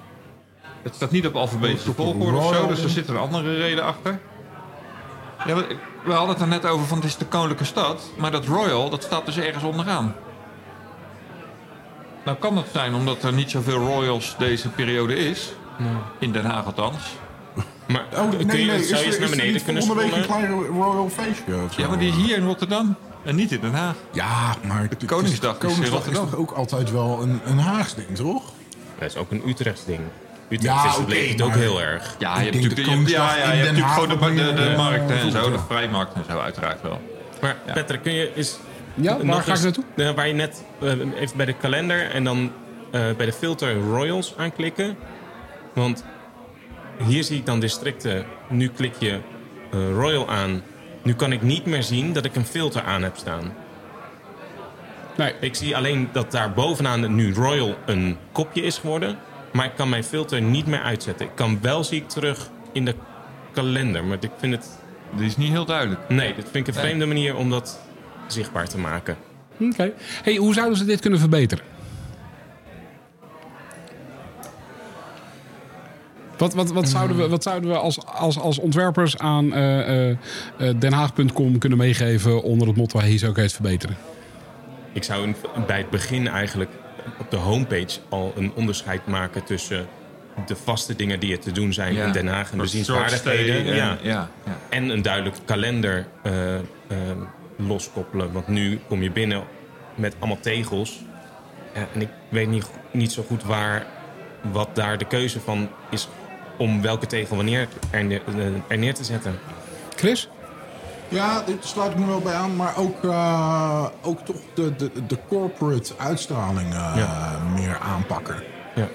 Het 0.83 0.95
staat 0.95 1.11
niet 1.11 1.27
op 1.27 1.35
alfabetische 1.35 1.93
volgorde 1.93 2.37
of 2.37 2.55
zo, 2.55 2.67
dus 2.67 2.83
er 2.83 2.89
zit 2.89 3.07
een 3.07 3.17
andere 3.17 3.55
reden 3.57 3.83
achter. 3.83 4.19
Ja, 5.45 5.55
we, 5.55 5.77
we 6.03 6.11
hadden 6.11 6.29
het 6.33 6.41
er 6.41 6.47
net 6.47 6.65
over 6.65 6.85
van 6.87 6.97
het 6.97 7.05
is 7.05 7.17
de 7.17 7.25
koninklijke 7.25 7.65
stad, 7.65 8.03
maar 8.17 8.31
dat 8.31 8.45
Royal, 8.45 8.89
dat 8.89 9.03
staat 9.03 9.25
dus 9.25 9.37
ergens 9.37 9.63
onderaan. 9.63 10.15
Nou 12.25 12.37
kan 12.37 12.55
dat 12.55 12.67
zijn 12.71 12.93
omdat 12.93 13.23
er 13.23 13.33
niet 13.33 13.51
zoveel 13.51 13.77
Royals 13.77 14.35
deze 14.37 14.69
periode 14.69 15.15
is, 15.15 15.53
in 16.19 16.31
Den 16.31 16.45
Haag 16.45 16.65
althans. 16.65 17.15
Maar 17.87 18.05
Oh, 18.13 18.29
nee, 18.29 18.45
kun 18.45 18.59
je, 18.59 18.65
nee. 18.65 18.79
Is 18.79 18.87
zou 18.87 18.99
je 18.99 19.05
eens 19.05 19.17
naar 19.19 19.23
is 19.25 19.31
er 19.31 19.37
beneden 19.37 19.53
niet 19.53 19.63
kunnen 19.63 19.83
een 19.83 19.89
scrollen? 19.89 20.25
klein 20.25 20.51
Royal 20.65 21.09
feestje 21.09 21.55
of 21.65 21.73
zo? 21.73 21.81
Ja, 21.81 21.87
maar 21.87 21.97
die 21.99 22.09
is 22.09 22.15
hier 22.15 22.37
in 22.37 22.45
Rotterdam 22.45 22.95
en 23.23 23.35
niet 23.35 23.51
in 23.51 23.59
Den 23.61 23.73
Haag. 23.73 23.95
Ja, 24.11 24.55
maar 24.67 24.89
Koningsdag 25.05 25.55
is 25.55 25.61
in 25.61 25.69
Koningsdag 25.69 26.07
is 26.07 26.17
toch 26.17 26.35
ook 26.35 26.51
altijd 26.51 26.91
wel 26.91 27.21
een, 27.21 27.41
een 27.45 27.59
Haags 27.59 27.95
ding, 27.95 28.15
toch? 28.15 28.43
Dat 28.99 29.09
is 29.09 29.15
ook 29.17 29.31
een 29.31 29.41
Utrechts 29.47 29.85
ding. 29.85 29.99
Utrecht 30.49 30.63
Ja, 30.83 30.85
is 30.89 30.95
oké, 30.97 31.05
beleefd 31.05 31.41
ook 31.41 31.49
maar- 31.49 31.57
heel 31.57 31.81
erg. 31.81 32.15
Ja, 32.19 32.31
Ik 32.31 32.37
je 32.37 32.43
hebt 32.43 32.53
denk 32.53 32.69
natuurlijk, 32.77 33.05
de 33.05 33.11
ja, 33.11 33.35
ja, 33.37 33.51
je 33.51 33.63
hebt 33.63 33.77
natuurlijk 33.77 33.93
gewoon 34.19 34.35
de, 34.35 34.43
de, 34.43 34.53
de 34.53 34.61
meer, 34.67 34.77
markten 34.77 35.15
eh, 35.15 35.21
en 35.23 35.31
zo, 35.31 35.49
de 35.49 35.55
ja. 35.55 35.63
vrijmarkt 35.67 36.13
en 36.13 36.23
zo 36.29 36.39
uiteraard 36.39 36.81
wel. 36.81 37.01
Maar 37.41 37.55
Patrick, 37.73 38.01
kun 38.01 38.13
je 38.13 38.31
eens... 38.35 38.57
Ja, 38.93 39.17
waar 39.25 39.33
ga 39.35 39.41
ik 39.41 39.47
eens- 39.47 39.61
naartoe? 39.63 39.83
eh, 39.95 40.11
waar 40.11 40.27
je 40.27 40.33
net 40.33 40.63
eh, 40.81 40.89
even 41.15 41.37
bij 41.37 41.45
de 41.45 41.53
kalender 41.53 42.11
en 42.11 42.23
dan 42.23 42.51
eh, 42.91 43.01
bij 43.17 43.25
de 43.25 43.33
filter 43.33 43.75
Royals 43.79 44.33
aanklikken. 44.37 44.97
Want 45.73 46.03
hier 47.05 47.23
zie 47.23 47.37
ik 47.37 47.45
dan 47.45 47.59
districten. 47.59 48.25
Nu 48.49 48.67
klik 48.69 48.93
je 48.99 49.19
eh, 49.71 49.89
Royal 49.91 50.29
aan. 50.29 50.61
Nu 51.03 51.13
kan 51.13 51.31
ik 51.31 51.41
niet 51.41 51.65
meer 51.65 51.83
zien 51.83 52.13
dat 52.13 52.25
ik 52.25 52.35
een 52.35 52.45
filter 52.45 52.83
aan 52.83 53.03
heb 53.03 53.17
staan. 53.17 53.53
Nee, 55.17 55.33
Ik 55.39 55.55
zie 55.55 55.75
alleen 55.75 56.09
dat 56.11 56.31
daar 56.31 56.53
bovenaan 56.53 57.15
nu 57.15 57.33
Royal 57.33 57.75
een 57.85 58.17
kopje 58.31 58.61
is 58.61 58.77
geworden. 58.77 59.17
Maar 59.53 59.65
ik 59.65 59.75
kan 59.75 59.89
mijn 59.89 60.03
filter 60.03 60.41
niet 60.41 60.65
meer 60.65 60.81
uitzetten. 60.81 61.25
Ik 61.25 61.31
kan 61.35 61.61
wel 61.61 61.83
zie 61.83 62.01
ik 62.01 62.09
terug 62.09 62.49
in 62.71 62.85
de 62.85 62.95
kalender. 63.53 64.03
Maar 64.03 64.17
ik 64.19 64.31
vind 64.37 64.53
het... 64.53 64.69
Die 65.15 65.25
is 65.25 65.37
niet 65.37 65.51
heel 65.51 65.65
duidelijk. 65.65 66.09
Nee, 66.09 66.35
dat 66.35 66.45
vind 66.51 66.67
ik 66.67 66.75
een 66.75 66.81
vreemde 66.81 67.05
manier 67.05 67.35
om 67.35 67.49
dat 67.49 67.79
zichtbaar 68.27 68.67
te 68.67 68.77
maken. 68.77 69.17
Oké. 69.59 69.91
Hey, 70.23 70.35
hoe 70.35 70.53
zouden 70.53 70.77
ze 70.77 70.85
dit 70.85 70.99
kunnen 70.99 71.19
verbeteren? 71.19 71.63
Wat, 76.37 76.53
wat, 76.53 76.71
wat, 76.71 76.89
zouden 76.89 77.17
we, 77.17 77.27
wat 77.27 77.43
zouden 77.43 77.69
we 77.69 77.77
als, 77.77 78.05
als, 78.05 78.39
als 78.39 78.59
ontwerpers 78.59 79.17
aan 79.17 79.53
eh, 79.53 80.09
eh, 80.09 80.17
eh, 80.57 80.75
denhaag.com 80.79 81.57
kunnen 81.57 81.77
meegeven 81.77 82.43
onder 82.43 82.67
het 82.67 82.77
motto 82.77 82.99
hij 82.99 83.17
zou 83.17 83.31
ook 83.31 83.37
eens 83.37 83.53
verbeteren? 83.53 83.97
Ik 84.95 85.03
zou 85.03 85.23
in- 85.23 85.35
bij 85.67 85.77
het 85.77 85.89
begin 85.89 86.27
eigenlijk 86.27 86.71
op 87.19 87.31
de 87.31 87.37
homepage 87.37 87.99
al 88.09 88.33
een 88.35 88.51
onderscheid 88.55 89.07
maken 89.07 89.43
tussen 89.43 89.87
de 90.45 90.55
vaste 90.55 90.95
dingen 90.95 91.19
die 91.19 91.31
er 91.33 91.39
te 91.39 91.51
doen 91.51 91.73
zijn 91.73 91.95
in 91.95 92.11
Den 92.11 92.27
Haag 92.27 92.51
en 92.51 92.57
bezienswaardigheden. 92.57 93.55
En, 93.55 93.75
Ja. 93.75 93.97
ja, 94.01 94.29
ja. 94.45 94.57
En 94.69 94.89
een 94.89 95.01
duidelijke 95.01 95.39
kalender 95.45 96.07
eh, 96.23 96.55
eh, 96.55 96.61
loskoppelen. 97.55 98.31
Want 98.31 98.47
nu 98.47 98.79
kom 98.87 99.01
je 99.03 99.11
binnen 99.11 99.43
met 99.95 100.15
allemaal 100.19 100.39
tegels. 100.39 100.99
En 101.73 102.01
ik 102.01 102.09
weet 102.29 102.47
niet, 102.47 102.69
niet 102.91 103.11
zo 103.11 103.23
goed 103.27 103.43
waar, 103.43 103.85
wat 104.51 104.75
daar 104.75 104.97
de 104.97 105.05
keuze 105.05 105.39
van 105.39 105.69
is 105.89 106.07
om 106.57 106.81
welke 106.81 107.05
tegel 107.05 107.35
wanneer 107.35 107.67
er 107.91 107.99
eh, 108.09 108.45
er 108.67 108.77
neer 108.77 108.93
te 108.93 109.03
zetten. 109.03 109.39
Chris? 109.95 110.29
Ja, 111.07 111.41
dit 111.45 111.65
sluit 111.65 111.91
ik 111.91 111.97
me 111.97 112.05
wel 112.05 112.19
bij 112.19 112.33
aan. 112.33 112.55
Maar 112.55 112.77
ook, 112.77 113.03
eh, 113.03 113.85
ook 114.01 114.19
toch 114.25 114.35
de, 114.53 114.75
de, 114.75 114.91
de 115.07 115.17
corporate 115.27 115.93
uitstraling 115.97 116.73
eh, 116.73 116.93
Ja. 116.95 117.39
meer 117.55 117.77
aanpakken. 117.79 118.43
Ja. 118.75 118.87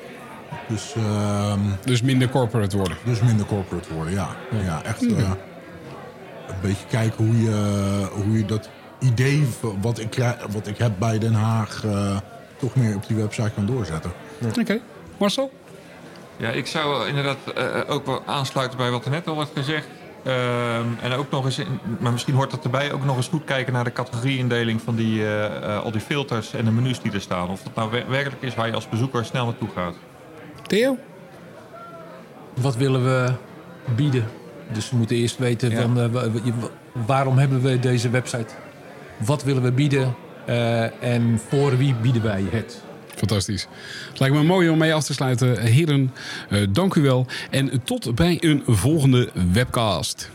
Dus, 0.69 0.95
ehm, 0.97 1.59
Dus 1.85 2.03
minder 2.03 2.29
corporate 2.29 2.77
worden. 2.77 2.97
dus 3.05 3.21
minder 3.21 3.47
corporate 3.47 3.95
worden, 3.95 4.13
ja. 4.13 4.29
Ja, 4.65 4.83
echt 4.83 5.03
eh, 5.07 5.19
een 5.19 6.55
beetje 6.63 6.87
kijken 6.89 7.27
hoe 7.27 7.43
je, 7.43 8.07
hoe 8.15 8.33
je 8.39 8.45
dat 8.45 8.69
idee 8.99 9.49
wat 9.81 9.99
ik, 9.99 10.11
krijg- 10.11 10.47
wat 10.51 10.67
ik 10.67 10.79
heb 10.79 10.93
bij 10.99 11.19
Den 11.19 11.35
Haag... 11.35 11.85
eh, 11.85 12.17
toch 12.59 12.75
meer 12.75 12.95
op 12.97 13.07
die 13.07 13.17
website 13.17 13.51
kan 13.51 13.67
doorzetten. 13.67 14.13
Oké. 14.61 14.81
Marcel? 15.17 15.53
Ja, 16.37 16.49
ik 16.51 16.67
zou 16.67 17.09
inderdaad 17.09 17.37
eh, 17.57 17.65
ook 17.95 18.07
wel 18.07 18.23
aansluiten 18.27 18.79
bij 18.79 18.91
wat 18.91 19.05
er 19.05 19.11
net 19.11 19.27
al 19.29 19.37
werd 19.37 19.49
gezegd. 19.55 19.87
Ehm, 20.25 20.87
en 21.03 21.13
ook 21.13 21.31
nog 21.31 21.45
eens, 21.45 21.59
in- 21.59 21.81
maar 21.99 22.13
misschien 22.13 22.35
hoort 22.35 22.51
dat 22.51 22.65
erbij, 22.65 22.93
ook 22.93 23.05
nog 23.05 23.17
eens 23.17 23.29
goed 23.29 23.45
kijken 23.45 23.73
naar 23.73 23.85
de 23.85 23.93
categorieindeling 23.93 24.81
van 24.83 24.95
die, 24.95 25.23
eh, 25.23 25.45
eh, 25.77 25.83
al 25.83 25.91
die 25.91 26.01
filters 26.01 26.55
en 26.55 26.65
de 26.65 26.71
menus 26.71 27.01
die 27.01 27.13
er 27.13 27.21
staan. 27.21 27.49
Of 27.49 27.63
dat 27.63 27.75
nou 27.75 27.91
wer- 27.91 28.09
werkelijk 28.11 28.43
is 28.43 28.55
waar 28.55 28.67
je 28.67 28.73
als 28.75 28.89
bezoeker 28.89 29.25
snel 29.25 29.45
naartoe 29.45 29.69
gaat. 29.75 29.95
Theo? 30.67 30.97
Wat 32.55 32.77
willen 32.77 33.05
we 33.05 33.33
bieden? 33.97 34.25
Dus 34.73 34.91
we 34.91 34.97
moeten 34.97 35.17
eerst 35.17 35.39
weten 35.39 35.71
Ja. 35.71 35.81
van, 35.83 36.01
eh, 36.01 36.07
wa- 36.07 36.31
wa- 36.31 36.41
wa- 36.61 36.69
waarom 37.07 37.39
hebben 37.39 37.61
we 37.63 37.79
deze 37.79 38.11
website? 38.11 38.55
Wat 39.17 39.43
willen 39.45 39.63
we 39.63 39.73
bieden? 39.73 40.15
Eh, 40.47 41.03
en 41.03 41.41
voor 41.49 41.77
wie 41.77 41.95
bieden 41.95 42.23
wij 42.23 42.45
het? 42.51 42.83
Fantastisch. 43.21 43.67
Lijkt 44.15 44.35
me 44.35 44.43
mooi 44.43 44.69
om 44.69 44.79
mee 44.79 44.95
af 44.95 45.05
te 45.05 45.13
sluiten. 45.13 45.61
Heren, 45.61 46.15
eh, 46.49 46.67
dank 46.71 46.95
u 46.95 47.03
wel. 47.03 47.27
En 47.51 47.83
tot 47.85 48.15
bij 48.15 48.37
een 48.41 48.63
volgende 48.67 49.31
webcast. 49.53 50.31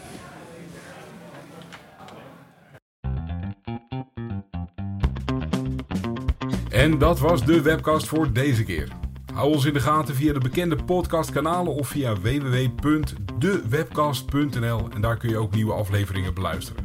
En 6.69 6.97
dat 6.97 7.19
was 7.19 7.45
de 7.45 7.61
webcast 7.61 8.07
voor 8.07 8.33
deze 8.33 8.63
keer. 8.63 8.87
Hou 9.33 9.53
ons 9.53 9.65
in 9.65 9.73
de 9.73 9.79
gaten 9.79 10.15
via 10.15 10.33
de 10.33 10.39
bekende 10.39 10.83
podcastkanalen 10.83 11.73
of 11.73 11.87
via 11.87 12.15
www.dewebcast.nl 12.15 14.87
en 14.93 15.01
daar 15.01 15.17
kun 15.17 15.29
je 15.29 15.37
ook 15.37 15.55
nieuwe 15.55 15.73
afleveringen 15.73 16.33
beluisteren. 16.33 16.84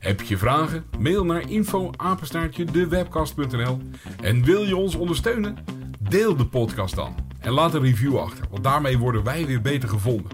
Heb 0.00 0.22
je 0.22 0.38
vragen? 0.38 0.84
Mail 0.98 1.24
naar 1.24 1.50
info@dewebcast.nl 1.50 3.78
en 4.22 4.44
wil 4.44 4.62
je 4.62 4.76
ons 4.76 4.94
ondersteunen? 4.94 5.56
Deel 5.98 6.36
de 6.36 6.46
podcast 6.46 6.94
dan 6.94 7.14
en 7.40 7.52
laat 7.52 7.74
een 7.74 7.82
review 7.82 8.18
achter, 8.18 8.44
want 8.50 8.64
daarmee 8.64 8.98
worden 8.98 9.24
wij 9.24 9.46
weer 9.46 9.60
beter 9.60 9.88
gevonden. 9.88 10.30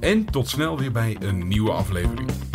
En 0.00 0.24
tot 0.24 0.48
snel 0.48 0.78
weer 0.78 0.92
bij 0.92 1.16
een 1.20 1.48
nieuwe 1.48 1.70
aflevering. 1.70 2.49